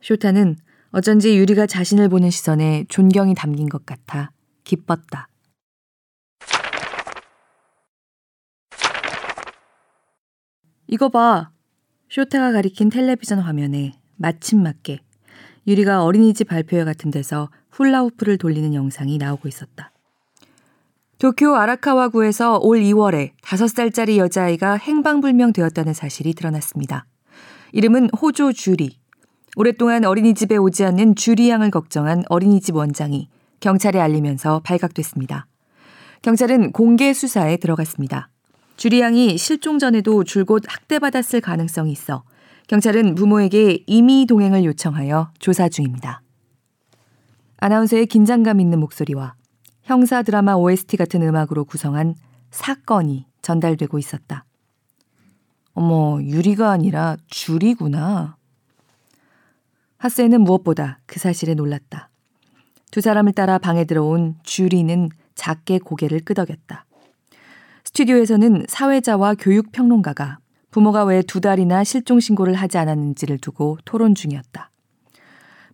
[0.00, 0.54] 쇼타는
[0.92, 4.30] 어쩐지 유리가 자신을 보는 시선에 존경이 담긴 것 같아
[4.62, 5.28] 기뻤다.
[10.86, 11.50] 이거 봐.
[12.10, 15.00] 쇼타가 가리킨 텔레비전 화면에 마침 맞게
[15.66, 19.90] 유리가 어린이집 발표회 같은 데서 훌라후프를 돌리는 영상이 나오고 있었다.
[21.18, 27.06] 도쿄 아라카와구에서 올 2월에 5살짜리 여자아이가 행방불명 되었다는 사실이 드러났습니다.
[27.72, 28.98] 이름은 호조 주리.
[29.56, 33.28] 오랫동안 어린이집에 오지 않는 주리 양을 걱정한 어린이집 원장이
[33.60, 35.46] 경찰에 알리면서 발각됐습니다.
[36.22, 38.28] 경찰은 공개 수사에 들어갔습니다.
[38.76, 42.24] 주리양이 실종 전에도 줄곧 학대받았을 가능성이 있어
[42.66, 46.22] 경찰은 부모에게 임의 동행을 요청하여 조사 중입니다.
[47.58, 49.34] 아나운서의 긴장감 있는 목소리와
[49.82, 52.14] 형사 드라마 OST 같은 음악으로 구성한
[52.50, 54.44] 사건이 전달되고 있었다.
[55.74, 58.36] 어머, 유리가 아니라 줄이구나.
[59.98, 62.10] 하세는 무엇보다 그 사실에 놀랐다.
[62.90, 66.86] 두 사람을 따라 방에 들어온 주리는 작게 고개를 끄덕였다.
[67.96, 70.38] 스튜디오에서는 사회자와 교육평론가가
[70.72, 74.72] 부모가 왜 두 달이나 실종 신고를 하지 않았는지를 두고 토론 중이었다.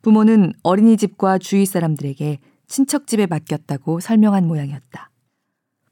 [0.03, 5.11] 부모는 어린이집과 주위 사람들에게 친척집에 맡겼다고 설명한 모양이었다.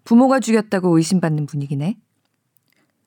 [0.05, 1.97] 부모가 죽였다고 의심받는 분위기네.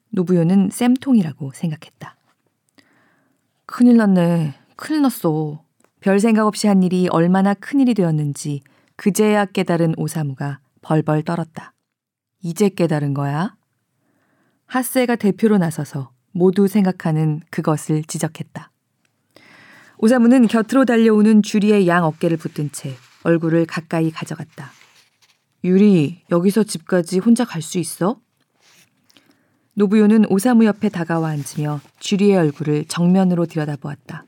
[0.10, 2.18] 노부요는 쌤통이라고 생각했다.
[3.68, 4.56] 큰일 났네.
[4.76, 5.64] 큰일 났어.
[6.00, 8.62] 별 생각 없이 한 일이 얼마나 큰일이 되었는지
[8.96, 11.74] 그제야 깨달은 오사무가 벌벌 떨었다.
[12.42, 13.56] 이제 깨달은 거야?
[14.66, 18.72] 하세가 대표로 나서서 모두 생각하는 그것을 지적했다.
[19.98, 24.72] 오사무는 곁으로 달려오는 주리의 양 어깨를 붙든 채 얼굴을 가까이 가져갔다.
[25.64, 28.20] 유리, 여기서 집까지 혼자 갈 수 있어?
[29.74, 34.26] 노부요는 오사무 옆에 다가와 앉으며 주리의 얼굴을 정면으로 들여다보았다.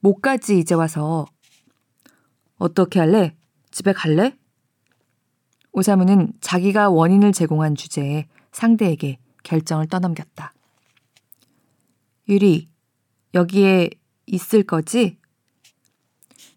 [0.00, 1.26] 못 가지 이제 와서.
[2.56, 3.36] 어떻게 할래?
[3.70, 4.36] 집에 갈래?
[5.72, 10.52] 오사무는 자기가 원인을 제공한 주제에 상대에게 결정을 떠넘겼다.
[12.28, 12.68] 유리,
[13.34, 13.90] 여기에
[14.26, 15.18] 있을 거지?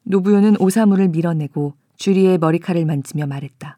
[0.03, 3.77] 노부요는 오사무를 밀어내고 주리의 머리칼을 만지며 말했다.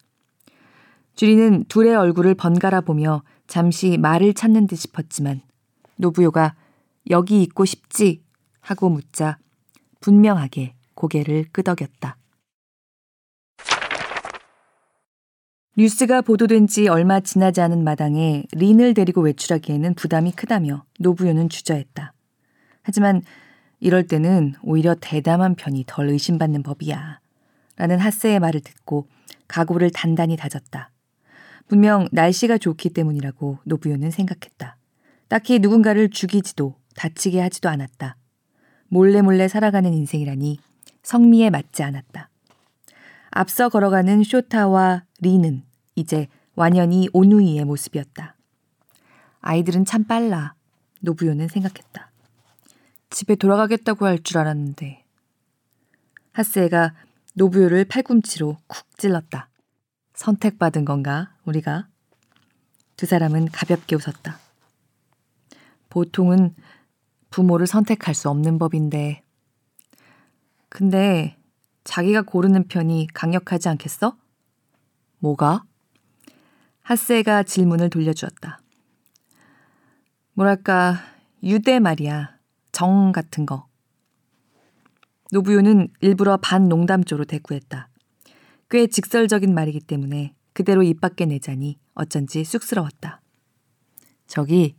[1.15, 5.41] 주리는 둘의 얼굴을 번갈아 보며 잠시 말을 찾는 듯 싶었지만
[5.95, 6.55] 노부요가
[7.09, 8.21] 여기 있고 싶지?
[8.59, 9.37] 하고 묻자
[10.01, 12.17] 분명하게 고개를 끄덕였다.
[15.79, 22.13] 뉴스가 보도된 지 얼마 지나지 않은 마당에 린을 데리고 외출하기에는 부담이 크다며 노부요는 주저했다.
[22.81, 23.21] 하지만
[23.79, 27.19] 이럴 때는 오히려 대담한 편이 덜 의심받는 법이야.
[27.75, 29.07] 라는 하세의 말을 듣고
[29.47, 30.89] 각오를 단단히 다졌다.
[31.67, 34.77] 분명 날씨가 좋기 때문이라고 노부요는 생각했다.
[35.27, 38.17] 딱히 누군가를 죽이지도 다치게 하지도 않았다.
[38.87, 40.57] 몰래 몰래 살아가는 인생이라니
[41.03, 42.31] 성미에 맞지 않았다.
[43.29, 45.66] 앞서 걸어가는 쇼타와 리는
[45.97, 48.35] 이제 완연히 오누이의 모습이었다.
[49.41, 50.53] 아이들은 참 빨라.
[51.01, 52.11] 노부요는 생각했다.
[53.09, 55.03] 집에 돌아가겠다고 할 줄 알았는데.
[56.33, 56.93] 하스에가
[57.33, 59.49] 노부요를 팔꿈치로 쿡 찔렀다.
[60.13, 61.87] 선택받은 건가, 우리가?
[62.95, 64.39] 두 사람은 가볍게 웃었다.
[65.89, 66.55] 보통은
[67.31, 69.23] 부모를 선택할 수 없는 법인데.
[70.69, 71.37] 근데
[71.83, 74.15] 자기가 고르는 편이 강력하지 않겠어?
[75.19, 75.66] 뭐가?
[76.87, 78.61] 하세가 질문을 돌려주었다.
[80.35, 80.95] 뭐랄까,
[81.43, 82.37] 유대 말이야.
[82.71, 83.67] 정 같은 거.
[85.33, 87.89] 노부요는 일부러 반 농담조로 대꾸했다.
[88.69, 93.21] 꽤 직설적인 말이기 때문에 그대로 입 밖에 내자니 어쩐지 쑥스러웠다.
[94.25, 94.77] 저기,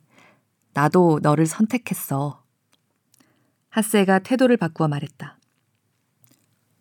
[0.73, 2.43] 나도 너를 선택했어.
[3.69, 5.39] 하세가 태도를 바꾸어 말했다.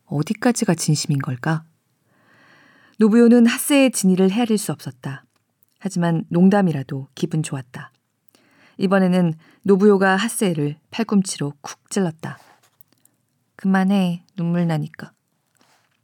[0.05, 1.66] 어디까지가 진심인 걸까?
[2.99, 5.23] 노부요는 하세의 진위를 헤아릴 수 없었다.
[5.79, 7.91] 하지만 농담이라도 기분 좋았다.
[8.77, 9.33] 이번에는
[9.63, 12.39] 노부요가 하세를 팔꿈치로 쿡 찔렀다.
[13.55, 15.11] 그만해, 눈물 나니까.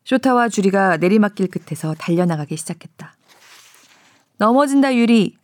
[0.05, 3.15] 쇼타와 주리가 내리막길 끝에서 달려나가기 시작했다.
[4.37, 5.37] 넘어진다, 유리!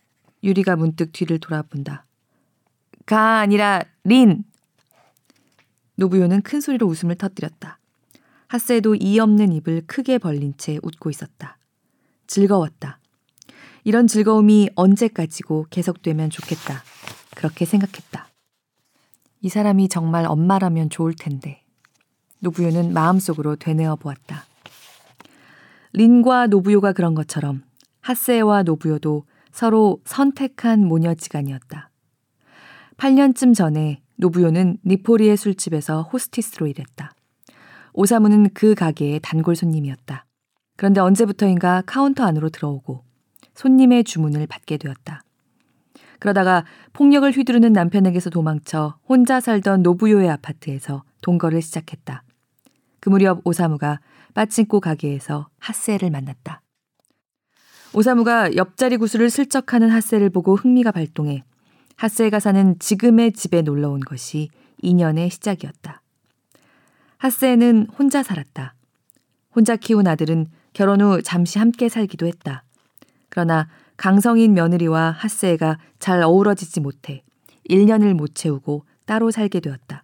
[0.44, 2.06] 유리가 문득 뒤를 돌아본다.
[3.06, 4.44] 가 아니라 린!
[5.96, 7.79] 노부요는 큰 소리로 웃음을 터뜨렸다.
[8.50, 11.60] 하세도 이 없는 입을 크게 벌린 채 웃고 있었다.
[12.26, 13.00] 즐거웠다.
[13.84, 16.84] 이런 즐거움이 언제까지고 계속되면 좋겠다.
[17.36, 18.28] 그렇게 생각했다.
[19.42, 21.64] 이 사람이 정말 엄마라면 좋을 텐데.
[22.40, 24.46] 노부요는 마음속으로 되뇌어 보았다.
[25.94, 27.62] 린과 노부요가 그런 것처럼
[28.02, 31.92] 하세와 노부요도 서로 선택한 모녀지간이었다.
[32.98, 37.12] 8년쯤 전에 노부요는 니포리의 술집에서 호스티스로 일했다.
[37.94, 40.26] 오사무는 그 가게의 단골 손님이었다.
[40.78, 43.04] 그런데 언제부터인가 카운터 안으로 들어오고
[43.54, 45.24] 손님의 주문을 받게 되었다.
[46.20, 52.24] 그러다가 폭력을 휘두르는 남편에게서 도망쳐 혼자 살던 노부요의 아파트에서 동거를 시작했다.
[53.00, 54.00] 그 무렵 오사무가
[54.34, 56.62] 빠친코 가게에서 하쓰에를 만났다.
[57.94, 61.44] 오사무가 옆자리 구슬을 슬쩍 하는 하쓰에를 보고 흥미가 발동해
[61.96, 64.50] 하쓰에가 사는 지금의 집에 놀러 온 것이
[64.82, 66.02] 인연의 시작이었다.
[67.20, 68.76] 핫세는 혼자 살았다.
[69.54, 72.64] 혼자 키운 아들은 결혼 후 잠시 함께 살기도 했다.
[73.28, 77.24] 그러나 강성인 며느리와 핫세가 잘 어우러지지 못해
[77.70, 80.04] 1년을 못 채우고 따로 살게 되었다.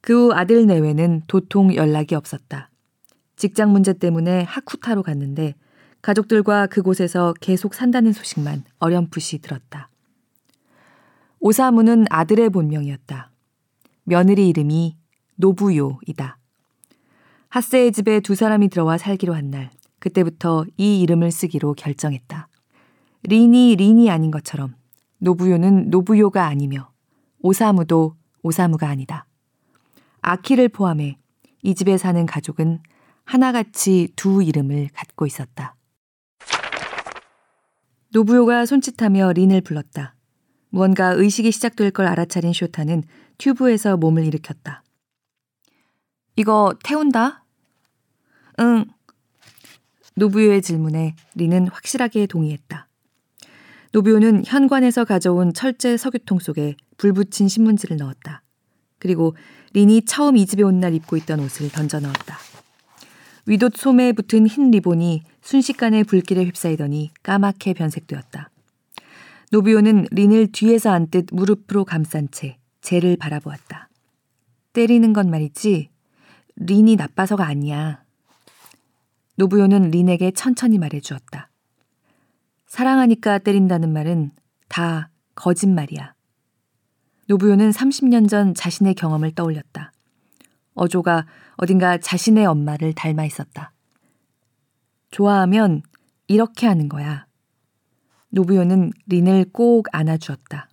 [0.00, 2.70] 그 후 아들 내외는 도통 연락이 없었다.
[3.34, 5.56] 직장 문제 때문에 하쿠타로 갔는데
[6.02, 9.88] 가족들과 그곳에서 계속 산다는 소식만 어렴풋이 들었다.
[11.40, 13.32] 오사무는 아들의 본명이었다.
[14.04, 14.95] 며느리 이름이
[15.36, 16.38] 노부요이다.
[17.48, 22.48] 하세의 집에 두 사람이 들어와 살기로 한 날, 그때부터 이 이름을 쓰기로 결정했다.
[23.22, 24.74] 린이 린이 아닌 것처럼
[25.18, 26.90] 노부요는 노부요가 아니며
[27.40, 29.26] 오사무도 오사무가 아니다.
[30.20, 31.18] 아키를 포함해
[31.62, 32.80] 이 집에 사는 가족은
[33.24, 35.74] 하나같이 두 이름을 갖고 있었다.
[38.12, 40.14] 노부요가 손짓하며 린을 불렀다.
[40.70, 43.02] 무언가 의식이 시작될 걸 알아차린 쇼타는
[43.38, 44.82] 튜브에서 몸을 일으켰다.
[46.36, 47.44] 이거 태운다?
[48.60, 48.84] 응.
[50.14, 52.88] 노부요의 질문에 린은 확실하게 동의했다.
[53.92, 58.42] 노부요는 현관에서 가져온 철제 석유통 속에 불 붙인 신문지를 넣었다.
[58.98, 59.34] 그리고
[59.72, 62.38] 린이 처음 이 집에 온 날 입고 있던 옷을 던져 넣었다.
[63.46, 68.50] 위옷 소매에 붙은 흰 리본이 순식간에 불길에 휩싸이더니 까맣게 변색되었다.
[69.52, 73.88] 노비오는 린을 뒤에서 앉듯 무릎으로 감싼 채 쟤를 바라보았다.
[74.72, 75.90] 때리는 건 말이지
[76.56, 78.02] 린이 나빠서가 아니야.
[79.36, 81.50] 노부요는 린에게 천천히 말해 주었다.
[82.66, 84.32] 사랑하니까 때린다는 말은
[84.68, 86.14] 다 거짓말이야.
[87.28, 89.92] 노부요는 30년 전 자신의 경험을 떠올렸다.
[90.74, 91.26] 어조가
[91.56, 93.72] 어딘가 자신의 엄마를 닮아 있었다.
[95.10, 95.82] 좋아하면
[96.26, 97.26] 이렇게 하는 거야.
[98.30, 100.68] 노부요는 린을 꼭 안아주었다.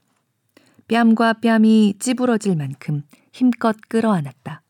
[0.87, 4.62] 뺨과 뺨이 찌부러질 만큼 힘껏 끌어안았다.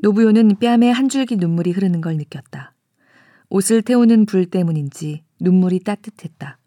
[0.00, 2.72] 노부요는 뺨에 한 줄기 눈물이 흐르는 걸 느꼈다.
[3.50, 6.58] 옷을 태우는 불 때문인지 눈물이 따뜻했다.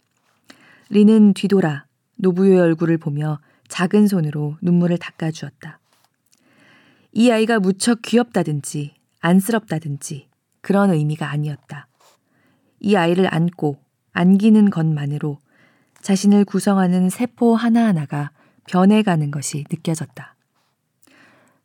[0.90, 1.86] 린은 뒤돌아
[2.18, 5.80] 노부요의 얼굴을 보며 작은 손으로 눈물을 닦아주었다.
[7.14, 10.28] 이 아이가 무척 귀엽다든지 안쓰럽다든지
[10.60, 11.88] 그런 의미가 아니었다.
[12.82, 13.78] 이 아이를 안고
[14.12, 15.40] 안기는 것만으로
[16.02, 18.32] 자신을 구성하는 세포 하나하나가
[18.68, 20.31] 변해가는 것이 느껴졌다.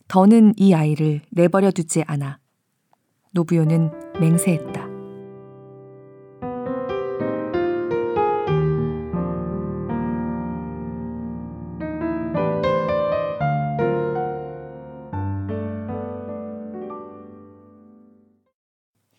[0.09, 2.38] 더는 이 아이를 내버려 두지 않아.
[3.32, 3.90] 노부요는
[4.20, 4.86] 맹세했다.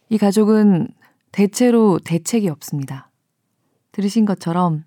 [0.09, 0.87] 이 가족은
[1.31, 3.11] 대체로 대책이 없습니다.
[3.91, 4.85] 들으신 것처럼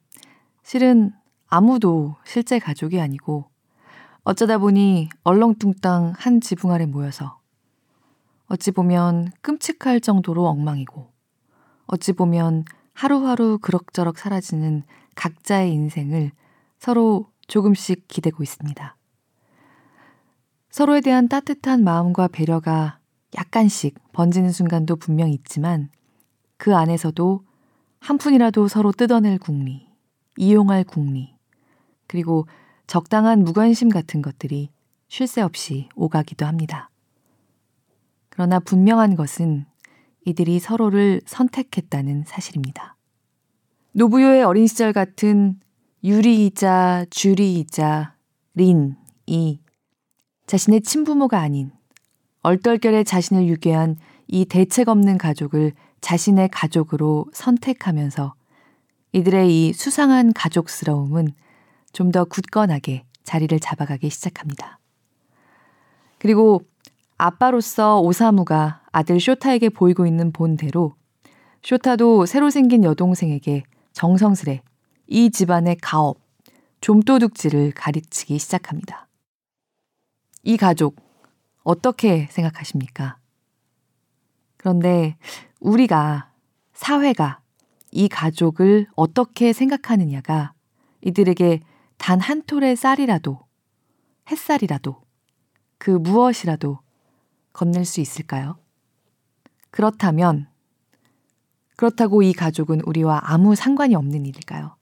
[0.62, 1.12] 실은
[1.46, 3.49] 아무도 실제 가족이 아니고
[4.22, 7.40] 어쩌다 보니 얼렁뚱땅 한 지붕 아래 모여서
[8.46, 11.10] 어찌 보면 끔찍할 정도로 엉망이고
[11.86, 14.82] 어찌 보면 하루하루 그럭저럭 사라지는
[15.14, 16.32] 각자의 인생을
[16.78, 18.96] 서로 조금씩 기대고 있습니다.
[20.70, 22.98] 서로에 대한 따뜻한 마음과 배려가
[23.36, 25.88] 약간씩 번지는 순간도 분명 있지만
[26.58, 27.42] 그 안에서도
[28.00, 29.88] 한 푼이라도 서로 뜯어낼 궁리,
[30.36, 31.34] 이용할 궁리,
[32.06, 32.46] 그리고
[32.90, 34.68] 적당한 무관심 같은 것들이
[35.06, 36.90] 쉴 새 없이 오가기도 합니다.
[38.30, 39.64] 그러나 분명한 것은
[40.24, 42.96] 이들이 서로를 선택했다는 사실입니다.
[43.92, 45.60] 노부요의 어린 시절 같은
[46.02, 48.16] 유리이자 주리이자
[48.54, 49.60] 린이
[50.48, 51.70] 자신의 친부모가 아닌
[52.42, 58.34] 얼떨결에 자신을 유괴한 이 대책 없는 가족을 자신의 가족으로 선택하면서
[59.12, 61.34] 이들의 이 수상한 가족스러움은
[61.92, 64.78] 좀 더 굳건하게 자리를 잡아가기 시작합니다.
[66.18, 66.62] 그리고
[67.18, 70.94] 아빠로서 오사무가 아들 쇼타에게 보이고 있는 본대로
[71.62, 74.62] 쇼타도 새로 생긴 여동생에게 정성스레
[75.06, 76.18] 이 집안의 가업,
[76.80, 79.08] 좀도둑질을 가르치기 시작합니다.
[80.42, 80.96] 이 가족,
[81.62, 83.18] 어떻게 생각하십니까?
[84.56, 85.16] 그런데
[85.60, 86.30] 우리가,
[86.72, 87.40] 사회가
[87.90, 90.54] 이 가족을 어떻게 생각하느냐가
[91.02, 91.60] 이들에게
[92.00, 93.38] 단 한 톨의 쌀이라도,
[94.30, 95.02] 햇살이라도,
[95.76, 96.78] 그 무엇이라도
[97.52, 98.56] 건넬 수 있을까요?
[99.70, 100.48] 그렇다면,
[101.76, 104.76] 그렇다고 이 가족은 우리와 아무 상관이 없는 일일까요?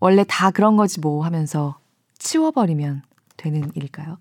[0.00, 1.78] 원래 다 그런 거지 뭐 하면서
[2.18, 3.02] 치워버리면
[3.38, 4.18] 되는 일일까요?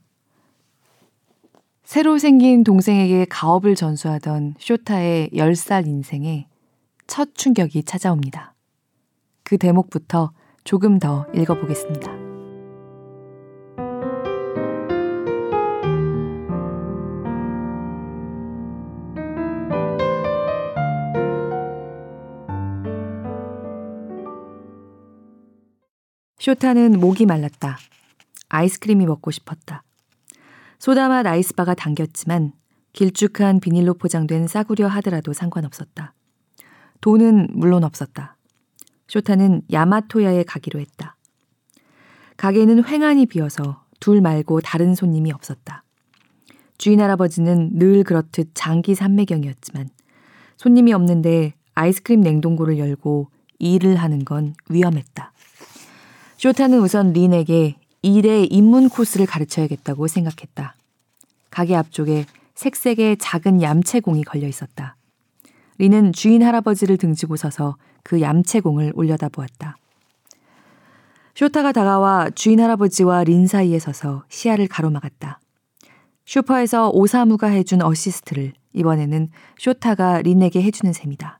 [1.83, 6.47] 새로 생긴 동생에게 가업을 전수하던 쇼타의 10살 인생에
[7.07, 8.53] 첫 충격이 찾아옵니다.
[9.43, 10.31] 그 대목부터
[10.63, 12.21] 조금 더 읽어보겠습니다.
[26.41, 27.77] 쇼타는 목이 말랐다.
[28.49, 29.83] 아이스크림이 먹고 싶었다.
[30.79, 32.53] 소다맛 아이스바가 당겼지만
[32.93, 36.15] 길쭉한 비닐로 포장된 싸구려 하더라도 상관없었다.
[36.99, 38.37] 돈은 물론 없었다.
[39.11, 41.17] 쇼타는 야마토야에 가기로 했다.
[42.37, 45.83] 가게는 횡한이 비어서 둘 말고 다른 손님이 없었다.
[46.77, 49.89] 주인 할아버지는 늘 그렇듯 장기 산매경이었지만
[50.55, 53.27] 손님이 없는데 아이스크림 냉동고를 열고
[53.59, 55.33] 일을 하는 건 위험했다.
[56.37, 60.77] 쇼타는 우선 린에게 일의 입문 코스를 가르쳐야겠다고 생각했다.
[61.49, 64.95] 가게 앞쪽에 색색의 작은 얌체공이 걸려 있었다.
[65.79, 69.77] 린은 주인 할아버지를 등지고 서서 그 얌체공을 올려다 보았다.
[71.35, 75.39] 쇼타가 다가와 주인 할아버지와 린 사이에 서서 시야를 가로막았다.
[76.25, 81.39] 슈퍼에서 오사무가 해준 어시스트를 이번에는 쇼타가 린에게 해주는 셈이다.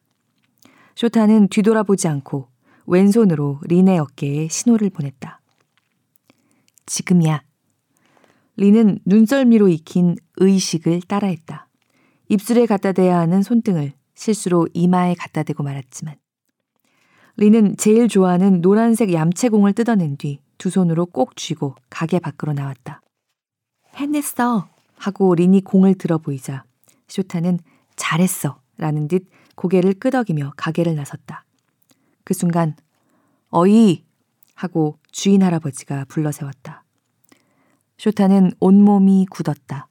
[0.95, 2.47] 쇼타는 뒤돌아보지 않고
[2.87, 5.39] 왼손으로 린의 어깨에 신호를 보냈다.
[6.85, 7.43] 지금이야.
[8.57, 11.67] 리는 눈썰미로 익힌 의식을 따라했다.
[12.29, 16.15] 입술에 갖다 대야 하는 손등을 실수로 이마에 갖다 대고 말았지만
[17.37, 23.01] 리는 제일 좋아하는 노란색 얌체공을 뜯어낸 뒤 두 손으로 꼭 쥐고 가게 밖으로 나왔다.
[23.95, 24.69] 해냈어!
[24.95, 26.65] 하고 린이 공을 들어 보이자
[27.07, 27.57] 쇼타는
[27.95, 28.61] 잘했어!
[28.77, 31.45] 라는 듯 고개를 끄덕이며 가게를 나섰다.
[32.23, 32.75] 그 순간
[33.49, 34.03] 어이!
[34.53, 36.83] 하고 주인 할아버지가 불러 세웠다.
[37.97, 39.87] 쇼타는 온몸이 굳었다.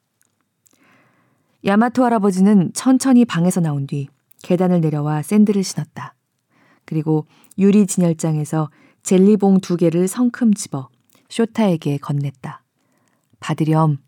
[1.65, 4.07] 야마토 할아버지는 천천히 방에서 나온 뒤
[4.45, 6.15] 계단을 내려와 샌들을 신었다.
[6.91, 7.25] 그리고
[7.57, 8.69] 유리 진열장에서
[9.05, 10.89] 젤리봉 두 개를 성큼 집어
[11.29, 12.59] 쇼타에게 건넸다.
[13.39, 13.99] 받으렴.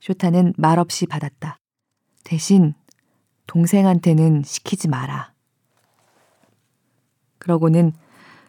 [0.00, 1.56] 쇼타는 말없이 받았다.
[2.24, 2.74] 대신
[3.46, 5.32] 동생한테는 시키지 마라.
[7.38, 7.92] 그러고는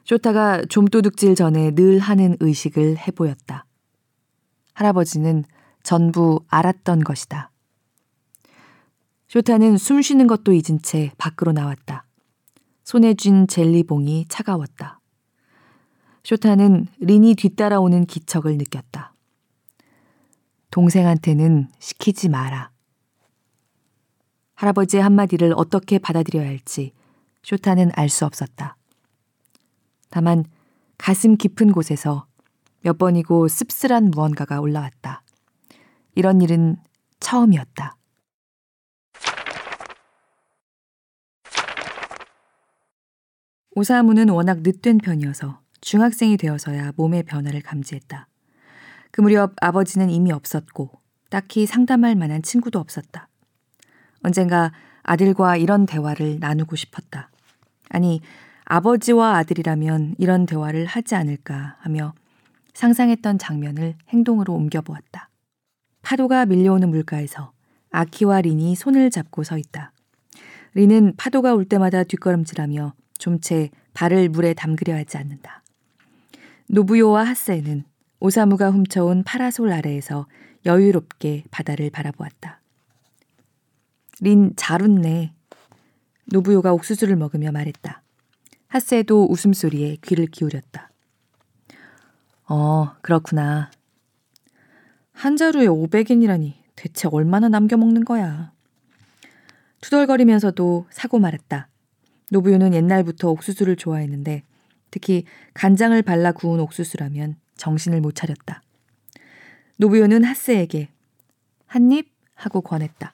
[0.06, 3.68] 쇼타가 좀도둑질 전에 늘 하는 의식을 해보였다.
[4.74, 5.43] 할아버지는
[5.84, 7.52] 전부 알았던 것이다.
[9.28, 12.06] 쇼타는 숨 쉬는 것도 잊은 채 밖으로 나왔다.
[12.86, 15.00] 손에 쥔 젤리봉이 차가웠다.
[16.24, 19.14] 쇼타는 린이 뒤따라오는 기척을 느꼈다.
[20.70, 22.70] 동생한테는 시키지 마라.
[24.54, 26.94] 할아버지의 한마디를 어떻게 받아들여야 할지
[27.44, 28.78] 쇼타는 알 수 없었다.
[30.10, 30.46] 다만
[30.98, 32.28] 가슴 깊은 곳에서
[32.82, 35.24] 몇 번이고 씁쓸한 무언가가 올라왔다.
[36.14, 36.78] 이런 일은
[37.20, 37.98] 처음이었다.
[43.78, 48.26] 오사무는 워낙 늦된 편이어서 중학생이 되어서야 몸의 변화를 감지했다.
[49.12, 50.92] 그 무렵 아버지는 이미 없었고
[51.30, 53.28] 딱히 상담할 만한 친구도 없었다.
[54.24, 54.72] 언젠가
[55.04, 57.30] 아들과 이런 대화를 나누고 싶었다.
[57.90, 58.22] 아니,
[58.64, 62.14] 아버지와 아들이라면 이런 대화를 하지 않을까 하며
[62.74, 65.30] 상상했던 장면을 행동으로 옮겨보았다.
[66.02, 67.52] 파도가 밀려오는 물가에서
[67.92, 69.92] 아키와 린이 손을 잡고 서 있다.
[70.76, 75.63] 린은 파도가 올 때마다 뒷걸음질하며 좀 채 발을 물에 담그려 하지 않는다.
[76.68, 77.84] 노부요와 하세는
[78.20, 80.28] 오사무가 훔쳐온 파라솔 아래에서
[80.66, 82.61] 여유롭게 바다를 바라보았다.
[84.22, 85.34] 린 잘 웃네.
[86.32, 88.01] 노부요가 옥수수를 먹으며 말했다.
[88.68, 90.89] 하세도 웃음소리에 귀를 기울였다.
[92.47, 93.70] 어, 그렇구나.
[95.13, 98.51] 한 자루에 500엔이라니 대체 얼마나 남겨 먹는 거야.
[99.82, 101.70] 투덜거리면서도 사고 말았다.
[102.32, 104.44] 노부유는 옛날부터 옥수수를 좋아했는데
[104.92, 108.62] 특히 간장을 발라 구운 옥수수라면 정신을 못 차렸다.
[109.78, 110.90] 노부유는 하스에게
[111.68, 113.14] 한 입 하고 권했다.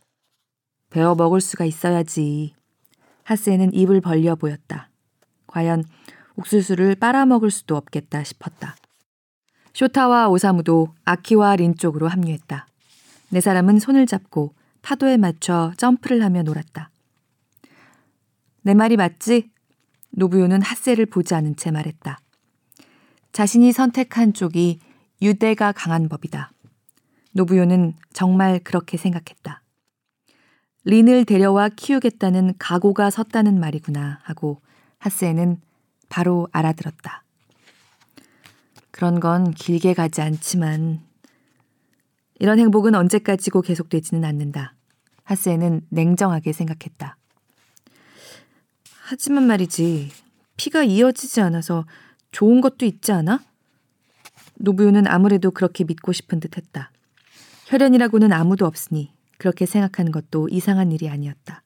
[0.92, 2.54] 베어 먹을 수가 있어야지.
[3.24, 4.90] 하스에는 입을 벌려 보였다.
[5.48, 5.84] 과연
[6.36, 8.76] 옥수수를 빨아먹을 수도 없겠다 싶었다.
[9.74, 12.68] 쇼타와 오사무도 아키와 린 쪽으로 합류했다.
[13.30, 14.54] 네 사람은 손을 잡고
[14.84, 16.91] 파도에 맞춰 점프를 하며 놀았다.
[18.64, 19.50] 내 말이 맞지?
[20.12, 22.20] 노부요는 핫세를 보지 않은 채 말했다.
[23.32, 24.80] 자신이 선택한 쪽이
[25.22, 26.52] 유대가 강한 법이다.
[27.34, 29.62] 노부요는 정말 그렇게 생각했다.
[30.84, 34.62] 린을 데려와 키우겠다는 각오가 섰다는 말이구나 하고
[35.00, 35.62] 핫세는
[36.10, 37.24] 바로 알아들었다.
[38.90, 41.02] 그런 건 길게 가지 않지만
[42.40, 44.76] 이런 행복은 언제까지고 계속되지는 않는다.
[45.24, 47.18] 핫세는 냉정하게 생각했다.
[49.12, 50.10] 하지만 말이지,
[50.56, 51.86] 피가 이어지지 않아서
[52.32, 53.42] 좋은 것도 있지 않아?
[54.56, 56.94] 노부유는 아무래도 그렇게 믿고 싶은 듯 했다.
[57.66, 61.62] 혈연이라고는 아무도 없으니 그렇게 생각하는 것도 이상한 일이 아니었다.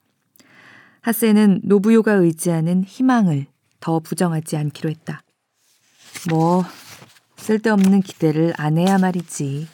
[1.02, 3.46] 하세는 노부요가 의지하는 희망을
[3.78, 5.22] 더 부정하지 않기로 했다.
[6.28, 6.64] 뭐,
[7.36, 9.68] 쓸데없는 기대를 안 해야 말이지.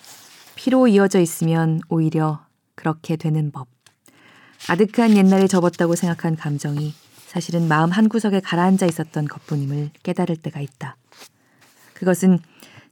[0.57, 2.45] 피로 이어져 있으면 오히려
[2.75, 3.67] 그렇게 되는 법.
[4.69, 6.93] 아득한 옛날에 접었다고 생각한 감정이
[7.33, 10.99] 사실은 마음 한구석에 가라앉아 있었던 것뿐임을 깨달을 때가 있다.
[11.95, 12.39] 그것은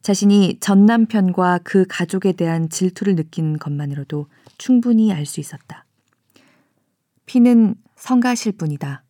[0.01, 5.84] 자신이 전 남편과 그 가족에 대한 질투를 느낀 것만으로도 충분히 알 수 있었다.
[7.26, 9.05] 피는 성가실 뿐이다.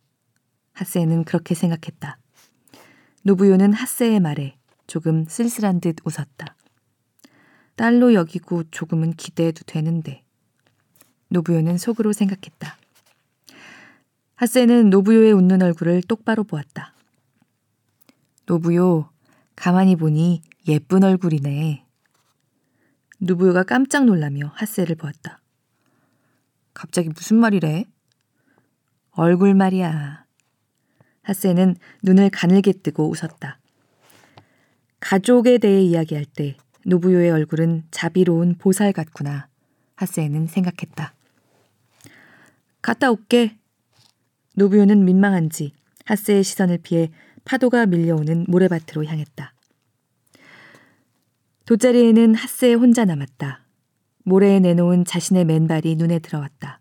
[0.73, 2.17] 하세는 그렇게 생각했다.
[3.23, 6.57] 노부요는 하세의 말에 조금 쓸쓸한 듯 웃었다.
[7.77, 10.25] 딸로 여기고 조금은 기대해도 되는데.
[11.29, 12.80] 노부요는 속으로 생각했다.
[14.41, 16.95] 하세는 노부요의 웃는 얼굴을 똑바로 보았다.
[18.47, 19.11] 노부요,
[19.55, 21.85] 가만히 보니 예쁜 얼굴이네.
[23.19, 25.39] 노부요가 깜짝 놀라며 하세를 보았다.
[26.73, 27.85] 갑자기 무슨 말이래?
[29.11, 30.25] 얼굴 말이야.
[31.21, 33.59] 하세는 눈을 가늘게 뜨고 웃었다.
[34.99, 39.49] 가족에 대해 이야기할 때 노부요의 얼굴은 자비로운 보살 같구나.
[39.97, 41.13] 하세는 생각했다.
[42.81, 43.60] 갔다 올게.
[44.55, 45.73] 노부요는 민망한지
[46.05, 47.11] 하스의 시선을 피해
[47.45, 49.53] 파도가 밀려오는 모래밭으로 향했다.
[51.65, 53.61] 돗자리에는 하스에 혼자 남았다.
[54.23, 56.79] 모래에 내놓은 자신의 맨발이 눈에 들어왔다.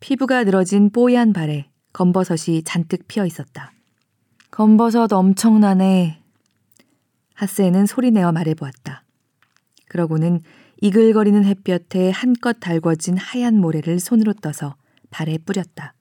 [0.00, 3.72] 피부가 늘어진 뽀얀 발에 검버섯이 잔뜩 피어 있었다.
[4.50, 6.20] 검버섯 엄청나네.
[7.34, 9.04] 하스에는 소리내어 말해보았다.
[9.88, 10.42] 그러고는
[10.80, 14.76] 이글거리는 햇볕에 한껏 달궈진 하얀 모래를 손으로 떠서
[15.10, 15.94] 발에 뿌렸다.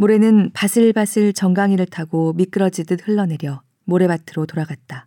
[0.00, 5.06] 모래는 바슬바슬 정강이를 타고 미끄러지듯 흘러내려 모래밭으로 돌아갔다.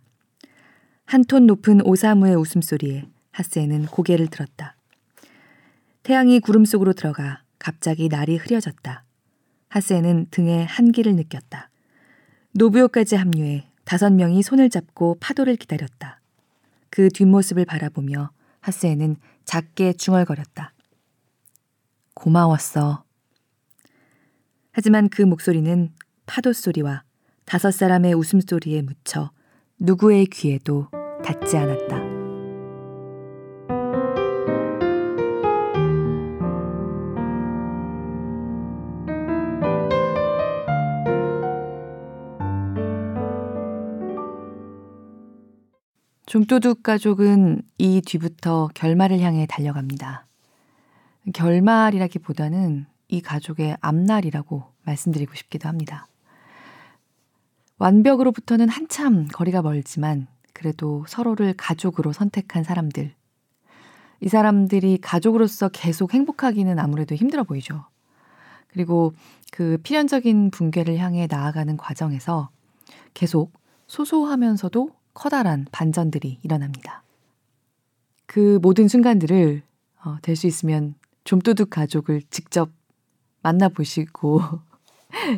[1.04, 4.76] 한 톤 높은 오사무의 웃음소리에 하스에는 고개를 들었다.
[6.04, 9.02] 태양이 구름 속으로 들어가 갑자기 날이 흐려졌다.
[9.70, 11.70] 하스에는 등에 한기를 느꼈다.
[12.52, 16.20] 노부요까지 합류해 다섯 명이 손을 잡고 파도를 기다렸다.
[16.90, 18.30] 그 뒷모습을 바라보며
[18.60, 20.72] 하스에는 작게 중얼거렸다.
[22.14, 23.03] 고마웠어.
[24.74, 25.90] 하지만 그 목소리는
[26.26, 27.04] 파도 소리와
[27.44, 29.30] 다섯 사람의 웃음소리에 묻혀
[29.78, 30.88] 누구의 귀에도
[31.22, 32.12] 닿지 않았다.
[46.26, 50.26] 좀도둑 가족은 이 뒤부터 결말을 향해 달려갑니다.
[51.32, 56.08] 결말이라기보다는 이 가족의 앞날이라고 말씀드리고 싶기도 합니다.
[57.78, 63.14] 완벽으로부터는 한참 거리가 멀지만 그래도 서로를 가족으로 선택한 사람들.
[64.20, 67.84] 이 사람들이 가족으로서 계속 행복하기는 아무래도 힘들어 보이죠.
[68.68, 69.12] 그리고
[69.52, 72.50] 그 필연적인 붕괴를 향해 나아가는 과정에서
[73.12, 73.52] 계속
[73.86, 77.04] 소소하면서도 커다란 반전들이 일어납니다.
[78.26, 79.62] 그 모든 순간들을
[80.04, 82.70] 어, 될 수 있으면 좀도둑 가족을 직접
[83.44, 84.40] 만나보시고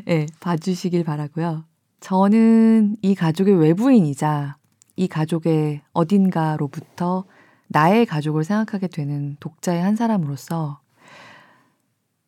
[0.07, 1.65] 네, 봐주시길 바라고요.
[2.01, 4.57] 저는 이 가족의 외부인이자
[4.95, 7.25] 이 가족의 어딘가로부터
[7.69, 10.81] 나의 가족을 생각하게 되는 독자의 한 사람으로서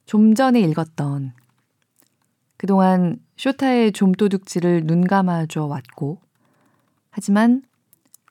[0.05, 1.33] 좀 전에 읽었던
[2.57, 6.21] 그동안 쇼타의 좀도둑질을 눈 감아줘 왔고
[7.11, 7.63] 하지만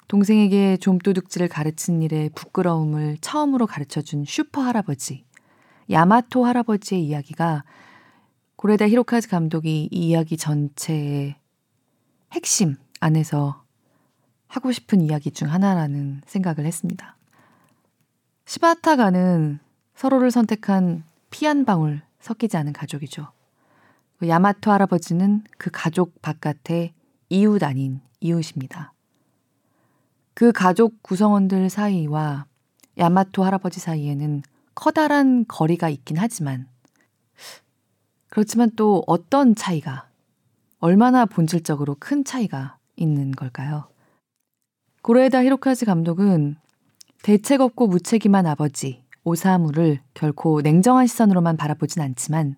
[0.09, 5.25] 동생에게 좀도둑질을 가르친 일에 부끄러움을 처음으로 가르쳐준 슈퍼 할아버지,
[5.89, 7.63] 야마토 할아버지의 이야기가
[8.55, 11.35] 고레다 히로카즈 감독이 이 이야기 전체의
[12.33, 13.63] 핵심 안에서
[14.47, 17.15] 하고 싶은 이야기 중 하나라는 생각을 했습니다.
[18.45, 19.59] 시바타가는
[19.93, 23.31] 서로를 선택한 피 한 방울 섞이지 않은 가족이죠.
[24.25, 26.93] 야마토 할아버지는 그 가족 바깥의
[27.29, 28.93] 이웃 아닌 이웃입니다.
[30.33, 32.45] 그 가족 구성원들 사이와
[32.97, 34.41] 야마토 할아버지 사이에는
[34.77, 36.67] 커다란 거리가 있긴 하지만
[38.29, 40.07] 그렇지만 또 어떤 차이가
[40.79, 43.89] 얼마나 본질적으로 큰 차이가 있는 걸까요?
[45.01, 46.57] 고레에다 히로카즈 감독은
[47.23, 52.55] 대책 없고 무책임한 아버지 오사무를 결코 냉정한 시선으로만 바라보진 않지만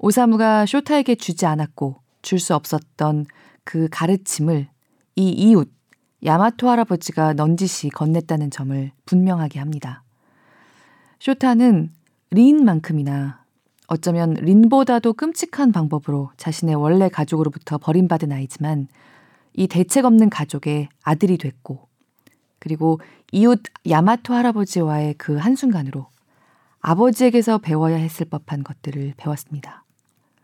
[0.00, 3.24] 오사무가 쇼타에게 주지 않았고 줄 수 없었던
[3.62, 4.68] 그 가르침을
[5.14, 5.72] 이 이웃
[6.24, 10.02] 야마토 할아버지가 넌지시 건넸다는 점을 분명하게 합니다.
[11.18, 11.90] 쇼타는
[12.30, 13.44] 린만큼이나
[13.88, 18.88] 어쩌면 린보다도 끔찍한 방법으로 자신의 원래 가족으로부터 버림받은 아이지만
[19.54, 21.88] 이 대책 없는 가족의 아들이 됐고
[22.58, 23.00] 그리고
[23.32, 26.08] 이웃 야마토 할아버지와의 그 한순간으로
[26.80, 29.84] 아버지에게서 배워야 했을 법한 것들을 배웠습니다.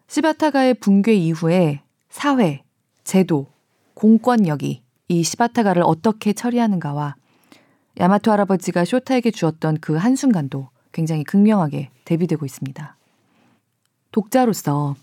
[0.09, 2.63] 시바타가의 붕괴 이후에 사회,
[3.05, 3.47] 제도,
[3.95, 7.17] 공권력이 이 시바타가를 어떻게 처리하는가와
[7.99, 12.97] 야마토 할아버지가 쇼타에게 주었던 그 한순간도 굉장히 극명하게 대비되고 있습니다.
[14.13, 14.97] 독자로서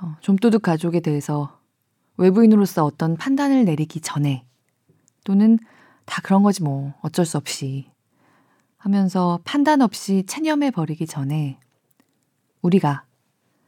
[0.00, 1.58] 어, 좀도둑 가족에 대해서
[2.16, 4.44] 외부인으로서 어떤 판단을 내리기 전에
[5.24, 5.58] 또는
[6.04, 7.90] 다 그런 거지 뭐 어쩔 수 없이
[8.76, 11.58] 하면서 판단 없이 체념해 버리기 전에
[12.62, 13.04] 우리가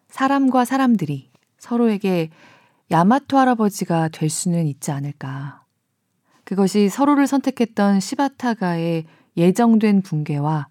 [0.09, 2.31] 사람과 사람들이 서로에게
[2.91, 5.58] 야마토 할아버지가 될 수는 있지 않을까.
[6.49, 9.05] 그것이 서로를 선택했던 시바타가의
[9.37, 10.69] 예정된 붕괴와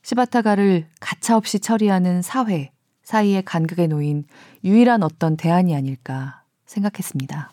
[0.00, 2.70] 시바타가를 가차없이 처리하는 사회
[3.02, 4.24] 사이의 간극에 놓인
[4.64, 7.50] 유일한 어떤 대안이 아닐까 생각했습니다.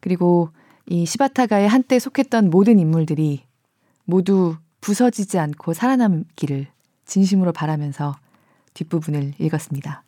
[0.00, 0.48] 그리고
[0.86, 3.44] 이 시바타가의 한때 속했던 모든 인물들이
[4.06, 6.66] 모두 부서지지 않고 살아남기를
[7.04, 8.16] 진심으로 바라면서
[8.72, 10.02] 뒷부분을 읽었습니다.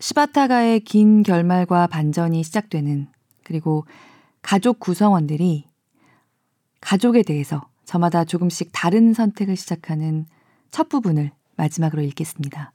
[0.00, 3.08] 시바타가의 긴 결말과 반전이 시작되는
[3.44, 3.84] 그리고
[4.46, 5.68] 가족 구성원들이
[6.80, 10.24] 가족에 대해서 저마다 조금씩 다른 선택을 시작하는
[10.70, 12.72] 첫 부분을 마지막으로 읽겠습니다.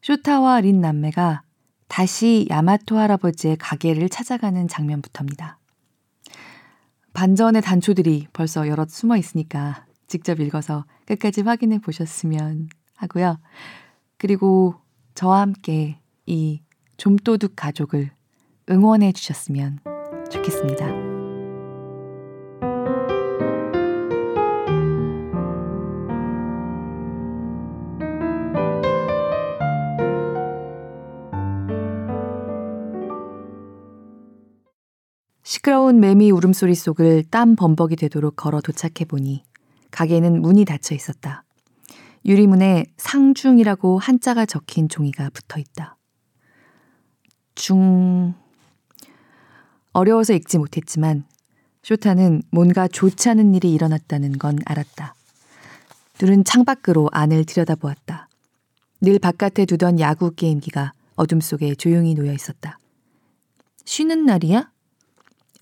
[0.00, 1.42] 쇼타와 린 남매가
[1.88, 5.58] 다시 야마토 할아버지의 가게를 찾아가는 장면부터입니다.
[7.12, 13.38] 반전의 단초들이 벌써 여럿 숨어 있으니까 직접 읽어서 끝까지 확인해 보셨으면 하고요.
[14.16, 14.74] 그리고
[15.14, 16.62] 저와 함께 이
[16.96, 18.10] 좀도둑 가족을
[18.70, 19.80] 응원해 주셨으면
[20.30, 21.08] 좋겠습니다.
[35.42, 39.44] 시끄러운 매미 울음소리 속을 땀 범벅이 되도록 걸어 도착해 보니
[39.90, 41.44] 가게에는 문이 닫혀 있었다.
[42.24, 45.96] 유리문에 상중이라고 한자가 적힌 종이가 붙어 있다.
[47.54, 48.34] 중...
[49.98, 51.24] 어려워서 읽지 못했지만
[51.82, 55.16] 쇼타는 뭔가 좋지 않은 일이 일어났다는 건 알았다.
[56.18, 58.28] 둘은 창밖으로 안을 들여다보았다.
[59.00, 62.78] 늘 바깥에 두던 야구 게임기가 어둠 속에 조용히 놓여 있었다.
[63.86, 64.70] 쉬는 날이야?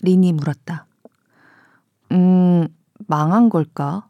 [0.03, 0.87] 린이 물었다.
[2.13, 2.69] 음,
[3.07, 4.07] 망한 걸까?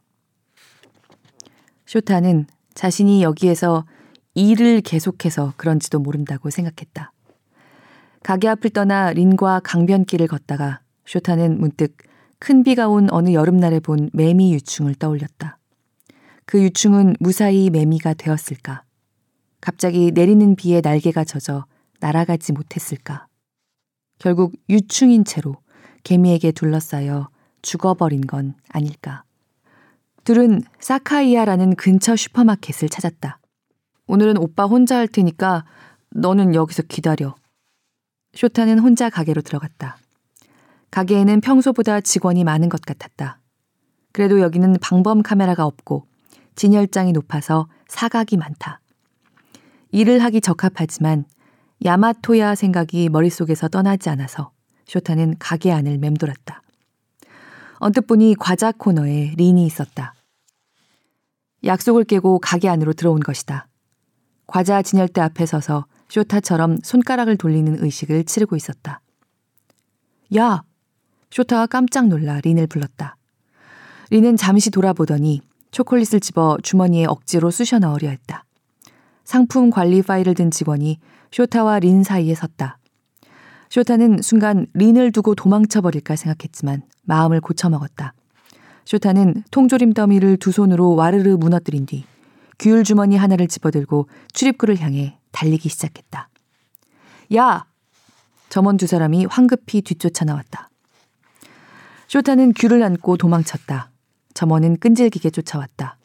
[1.85, 3.85] 쇼타는 자신이 여기에서
[4.33, 7.13] 일을 계속해서 그런지도 모른다고 생각했다.
[8.27, 11.95] 가게 앞을 떠나 린과 강변길을 걷다가 쇼타는 문득
[12.39, 15.57] 큰 비가 온 어느 여름날에 본 매미 유충을 떠올렸다.
[16.45, 18.83] 그 유충은 무사히 매미가 되었을까?
[19.61, 21.67] 갑자기 내리는 비에 날개가 젖어
[22.01, 23.27] 날아가지 못했을까?
[24.19, 25.55] 결국 유충인 채로
[26.03, 27.29] 개미에게 둘러싸여
[27.61, 29.23] 죽어버린 건 아닐까.
[30.25, 33.39] 둘은 사카이아라는 근처 슈퍼마켓을 찾았다.
[34.07, 35.63] 오늘은 오빠 혼자 할 테니까
[36.09, 37.33] 너는 여기서 기다려.
[38.37, 39.97] 쇼타는 혼자 가게로 들어갔다.
[40.91, 43.39] 가게에는 평소보다 직원이 많은 것 같았다.
[44.11, 46.05] 그래도 여기는 방범 카메라가 없고
[46.53, 48.79] 진열장이 높아서 사각이 많다.
[49.89, 51.25] 일을 하기 적합하지만
[51.83, 54.51] 야마토야 생각이 머릿속에서 떠나지 않아서
[54.85, 56.61] 쇼타는 가게 안을 맴돌았다.
[57.79, 60.13] 언뜻 보니 과자 코너에 린이 있었다.
[61.63, 63.67] 약속을 깨고 가게 안으로 들어온 것이다.
[64.45, 69.01] 과자 진열대 앞에 서서 쇼타처럼 손가락을 돌리는 의식을 치르고 있었다.
[70.35, 70.63] 야!
[71.29, 73.17] 쇼타가 깜짝 놀라 린을 불렀다.
[74.09, 75.41] 린은 잠시 돌아보더니
[75.71, 78.45] 초콜릿을 집어 주머니에 억지로 쑤셔 넣으려 했다.
[79.25, 80.99] 상품 관리 파일을 든 직원이
[81.31, 82.79] 쇼타와 린 사이에 섰다.
[83.69, 88.13] 쇼타는 순간 린을 두고 도망쳐 버릴까 생각했지만 마음을 고쳐먹었다.
[88.85, 92.05] 쇼타는 통조림 더미를 두 손으로 와르르 무너뜨린 뒤
[92.57, 96.29] 규율 주머니 하나를 집어들고 출입구를 향해 달리기 시작했다.
[97.35, 97.65] 야!
[98.49, 100.69] 점원 두 사람이 황급히 뒤쫓아 나왔다.
[102.07, 103.91] 쇼타는 귤을 안고 도망쳤다.
[104.33, 105.97] 점원은 끈질기게 쫓아왔다.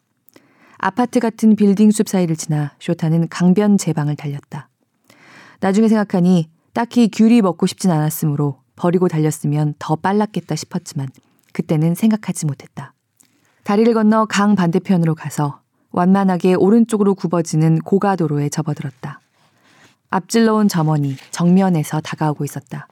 [0.77, 4.69] 아파트 같은 빌딩 숲 사이를 지나 쇼타는 강변 제방을 달렸다.
[5.61, 11.07] 나중에 생각하니 딱히 귤이 먹고 싶진 않았으므로 버리고 달렸으면 더 빨랐겠다 싶었지만
[11.53, 12.93] 그때는 생각하지 못했다.
[13.63, 15.61] 다리를 건너 강 반대편으로 가서
[15.91, 19.21] 완만하게 오른쪽으로 굽어지는 고가도로에 접어들었다.
[20.13, 22.87] 앞질러온 점원이 정면에서 다가오고 있었다.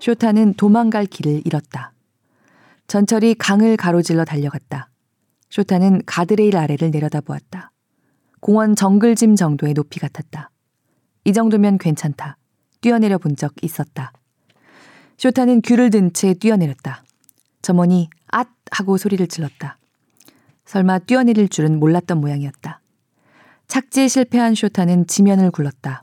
[0.00, 1.92] 쇼타는 도망갈 길을 잃었다.
[2.88, 4.90] 전철이 강을 가로질러 달려갔다.
[5.50, 7.70] 쇼타는 가드레일 아래를 내려다보았다.
[8.40, 10.50] 공원 정글짐 정도의 높이 같았다.
[11.24, 12.36] 이 정도면 괜찮다.
[12.80, 14.12] 뛰어내려 본 적 있었다.
[15.16, 17.04] 쇼타는 귤을 든 채 뛰어내렸다.
[17.62, 19.78] 점원이 앗 하고 소리를 질렀다.
[20.64, 22.80] 설마 뛰어내릴 줄은 몰랐던 모양이었다.
[23.68, 26.02] 착지에 실패한 쇼타는 지면을 굴렀다.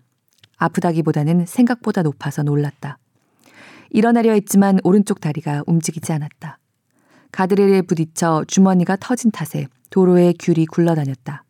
[0.66, 2.97] 아프다기보다는 생각보다 높아서 놀랐다.
[3.89, 6.59] 일어나려 했지만 오른쪽 다리가 움직이지 않았다.
[7.32, 11.43] 가드레일에 부딪혀 주머니가 터진 탓에 도로에 귤이 굴러다녔다.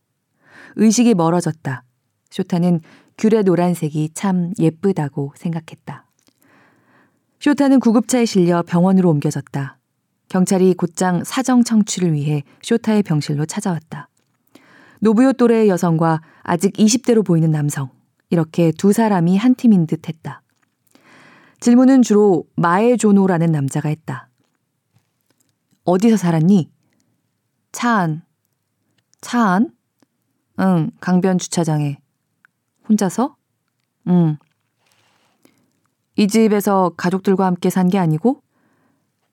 [0.76, 1.84] 의식이 멀어졌다.
[2.30, 2.82] 쇼타는
[3.18, 6.06] 귤의 노란색이 참 예쁘다고 생각했다.
[7.40, 9.78] 쇼타는 구급차에 실려 병원으로 옮겨졌다.
[10.30, 14.10] 경찰이 곧장 사정 청취를 위해 쇼타의 병실로 찾아왔다.
[15.00, 17.90] 노부요 또래의 여성과 아직 20대로 보이는 남성,
[18.30, 20.42] 이렇게 두 사람이 한 팀인 듯 했다.
[21.60, 24.30] 질문은 주로 마에조노라는 남자가 했다.
[25.84, 26.70] 어디서 살았니?
[27.72, 28.24] 차안.
[29.22, 29.72] 차안?
[30.60, 32.00] 응, 강변 주차장에.
[32.88, 33.36] 혼자서?
[34.08, 34.38] 응.
[36.16, 38.42] 이 집에서 가족들과 함께 산 게 아니고?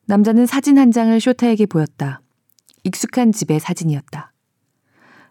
[0.07, 2.21] 남자는 사진 한 장을 쇼타에게 보였다.
[2.85, 4.33] 익숙한 집의 사진이었다.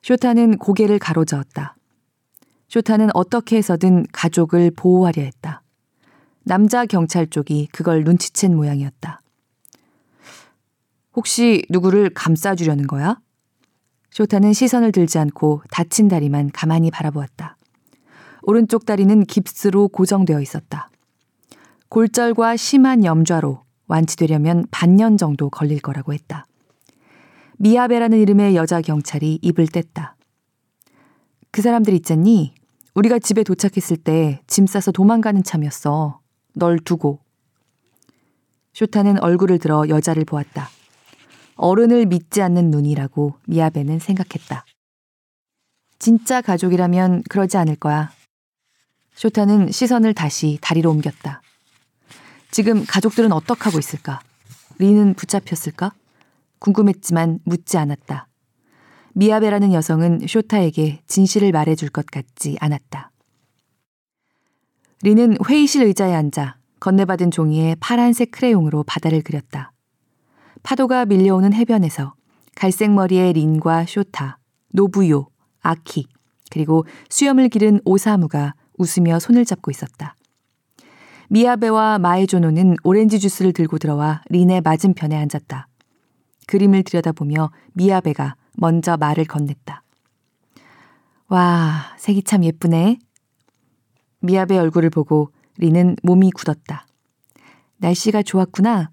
[0.02, 1.76] 쇼타는 고개를 가로저었다.
[2.72, 5.62] 쇼타는 어떻게 해서든 가족을 보호하려 했다.
[6.46, 9.20] 남자 경찰 쪽이 그걸 눈치챈 모양이었다.
[11.14, 13.20] 혹시 누구를 감싸주려는 거야?
[14.12, 17.58] 쇼타는 시선을 들지 않고 다친 다리만 가만히 바라보았다.
[18.44, 20.90] 오른쪽 다리는 깁스로 고정되어 있었다.
[21.90, 26.46] 골절과 심한 염좌로 완치되려면 반년 정도 걸릴 거라고 했다.
[27.58, 30.14] 미아베라는 이름의 여자 경찰이 입을 뗐다.
[31.52, 32.54] 그 사람들 있잖니?
[32.94, 36.20] 우리가 집에 도착했을 때 짐 싸서 도망가는 참이었어.
[36.54, 37.20] 널 두고.
[38.74, 40.70] 쇼타는 얼굴을 들어 여자를 보았다.
[41.56, 44.66] 어른을 믿지 않는 눈이라고 미아베는 생각했다.
[46.00, 48.12] 진짜 가족이라면 그러지 않을 거야.
[49.16, 51.42] 쇼타는 시선을 다시 다리로 옮겼다.
[52.50, 54.20] 지금 가족들은 어떡하고 있을까?
[54.80, 55.94] 리는 붙잡혔을까?
[56.60, 58.28] 궁금했지만 묻지 않았다.
[59.14, 63.12] 미아베라는 여성은 쇼타에게 진실을 말해줄 것 같지 않았다.
[65.04, 69.72] 리는 회의실 의자에 앉아 건네받은 종이에 파란색 크레용으로 바다를 그렸다.
[70.64, 72.14] 파도가 밀려오는 해변에서
[72.56, 74.38] 갈색 머리의 린과 쇼타,
[74.74, 75.28] 노부요,
[75.62, 76.08] 아키,
[76.50, 80.16] 그리고 수염을 기른 오사무가 웃으며 손을 잡고 있었다.
[81.30, 85.68] 미야베와 마에조노는 오렌지 주스를 들고 들어와 린의 맞은편에 앉았다.
[86.48, 89.82] 그림을 들여다보며 미야베가 먼저 말을 건넸다.
[91.28, 93.00] 와, 색이 참 예쁘네.
[94.20, 96.86] 미야베 얼굴을 보고 린은 몸이 굳었다.
[97.78, 98.92] 날씨가 좋았구나.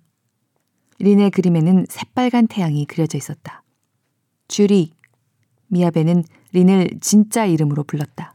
[1.00, 3.62] 린의 그림에는 새빨간 태양이 그려져 있었다.
[4.48, 4.92] 주리.
[5.68, 8.34] 미야베는 린을 진짜 이름으로 불렀다.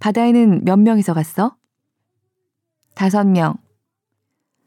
[0.00, 1.56] 바다에는 몇 명이서 갔어?
[2.94, 3.54] 다섯 명.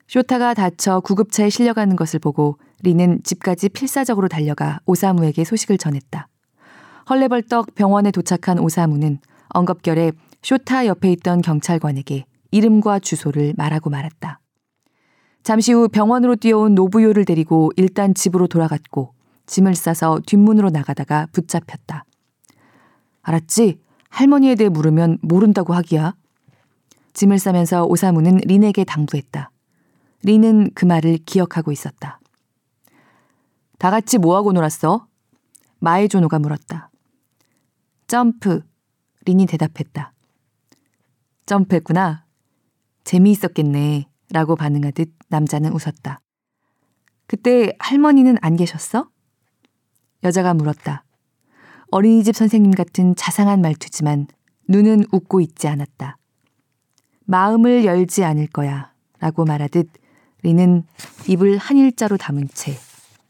[0.08, 6.28] 쇼타가 다쳐 구급차에 실려가는 것을 보고 리는 집까지 필사적으로 달려가 오사무에게 소식을 전했다.
[7.10, 9.20] 헐레벌떡 병원에 도착한 오사무는
[9.50, 10.12] 엉겁결에
[10.42, 14.40] 쇼타 옆에 있던 경찰관에게 이름과 주소를 말하고 말았다.
[15.44, 19.14] 잠시 후 병원으로 뛰어온 노부요를 데리고 일단 집으로 돌아갔고
[19.48, 22.06] 짐을 싸서 뒷문으로 나가다가 붙잡혔다.
[23.24, 23.80] 알았지?
[24.10, 26.16] 할머니에 대해 물으면 모른다고 하기야.
[27.14, 29.52] 짐을 싸면서 오사무는 린에게 당부했다.
[30.24, 32.21] 린은 그 말을 기억하고 있었다.
[33.82, 35.08] 다 같이 뭐하고 놀았어?
[35.80, 36.92] 마에조노가 물었다.
[38.06, 38.62] 점프.
[39.26, 40.14] 린이 대답했다.
[41.48, 42.28] 점프했구나.
[43.06, 44.08] 재미있었겠네.
[44.30, 46.22] 라고 반응하듯 남자는 웃었다.
[47.26, 49.10] 그때 할머니는 안 계셨어?
[50.24, 51.04] 여자가 물었다.
[51.90, 54.28] 어린이집 선생님 같은 자상한 말투지만
[54.68, 56.20] 눈은 웃고 있지 않았다.
[57.26, 58.94] 마음을 열지 않을 거야.
[59.18, 59.90] 라고 말하듯
[60.44, 60.84] 리는
[61.28, 62.78] 입을 한 일자로 담은 채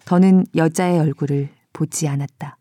[0.06, 2.58] 더는 여자의 얼굴을 보지 않았다.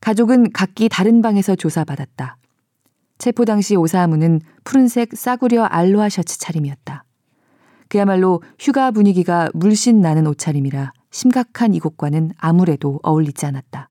[0.00, 2.36] 가족은 각기 다른 방에서 조사받았다.
[3.18, 7.04] 체포 당시 오사무는 푸른색 싸구려 알로하 셔츠 차림이었다.
[7.88, 13.88] 그야말로 휴가 분위기가 물씬 나는 옷차림이라 심각한 이곳과는 아무래도 어울리지 않았다.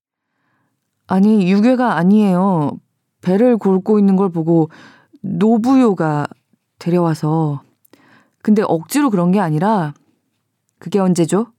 [1.08, 2.80] 아니, 유괴가 아니에요.
[3.22, 4.70] 배를 골고 있는 걸 보고
[5.22, 6.28] 노부요가
[6.80, 7.62] 데려와서.
[8.42, 9.94] 근데 억지로 그런 게 아니라
[10.80, 11.54] 그게 언제죠?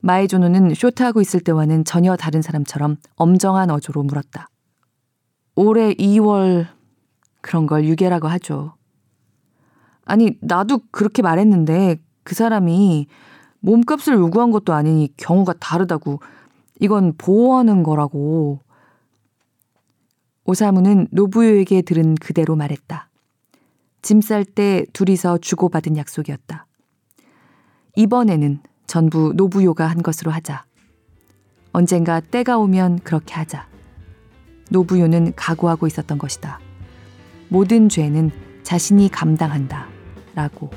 [0.00, 4.48] 마에조노는 쇼트하고 있을 때와는 전혀 다른 사람처럼 엄정한 어조로 물었다.
[5.56, 6.66] 올해 2월
[7.40, 8.74] 그런 걸 유괴라고 하죠.
[10.04, 13.06] 아니, 나도 그렇게 말했는데 그 사람이
[13.60, 16.20] 몸값을 요구한 것도 아니니 경우가 다르다고.
[16.80, 18.60] 이건 보호하는 거라고.
[20.44, 23.08] 오사무는 노부요에게 들은 그대로 말했다.
[24.02, 26.66] 짐 쌀 때 둘이서 주고받은 약속이었다.
[27.96, 30.64] 이번에는 전부 노부요가 한 것으로 하자.
[31.72, 33.68] 언젠가 때가 오면 그렇게 하자.
[34.70, 36.60] 노부요는 각오하고 있었던 것이다.
[37.48, 38.30] 모든 죄는
[38.62, 39.86] 자신이 감당한다.
[40.34, 40.70] 라고.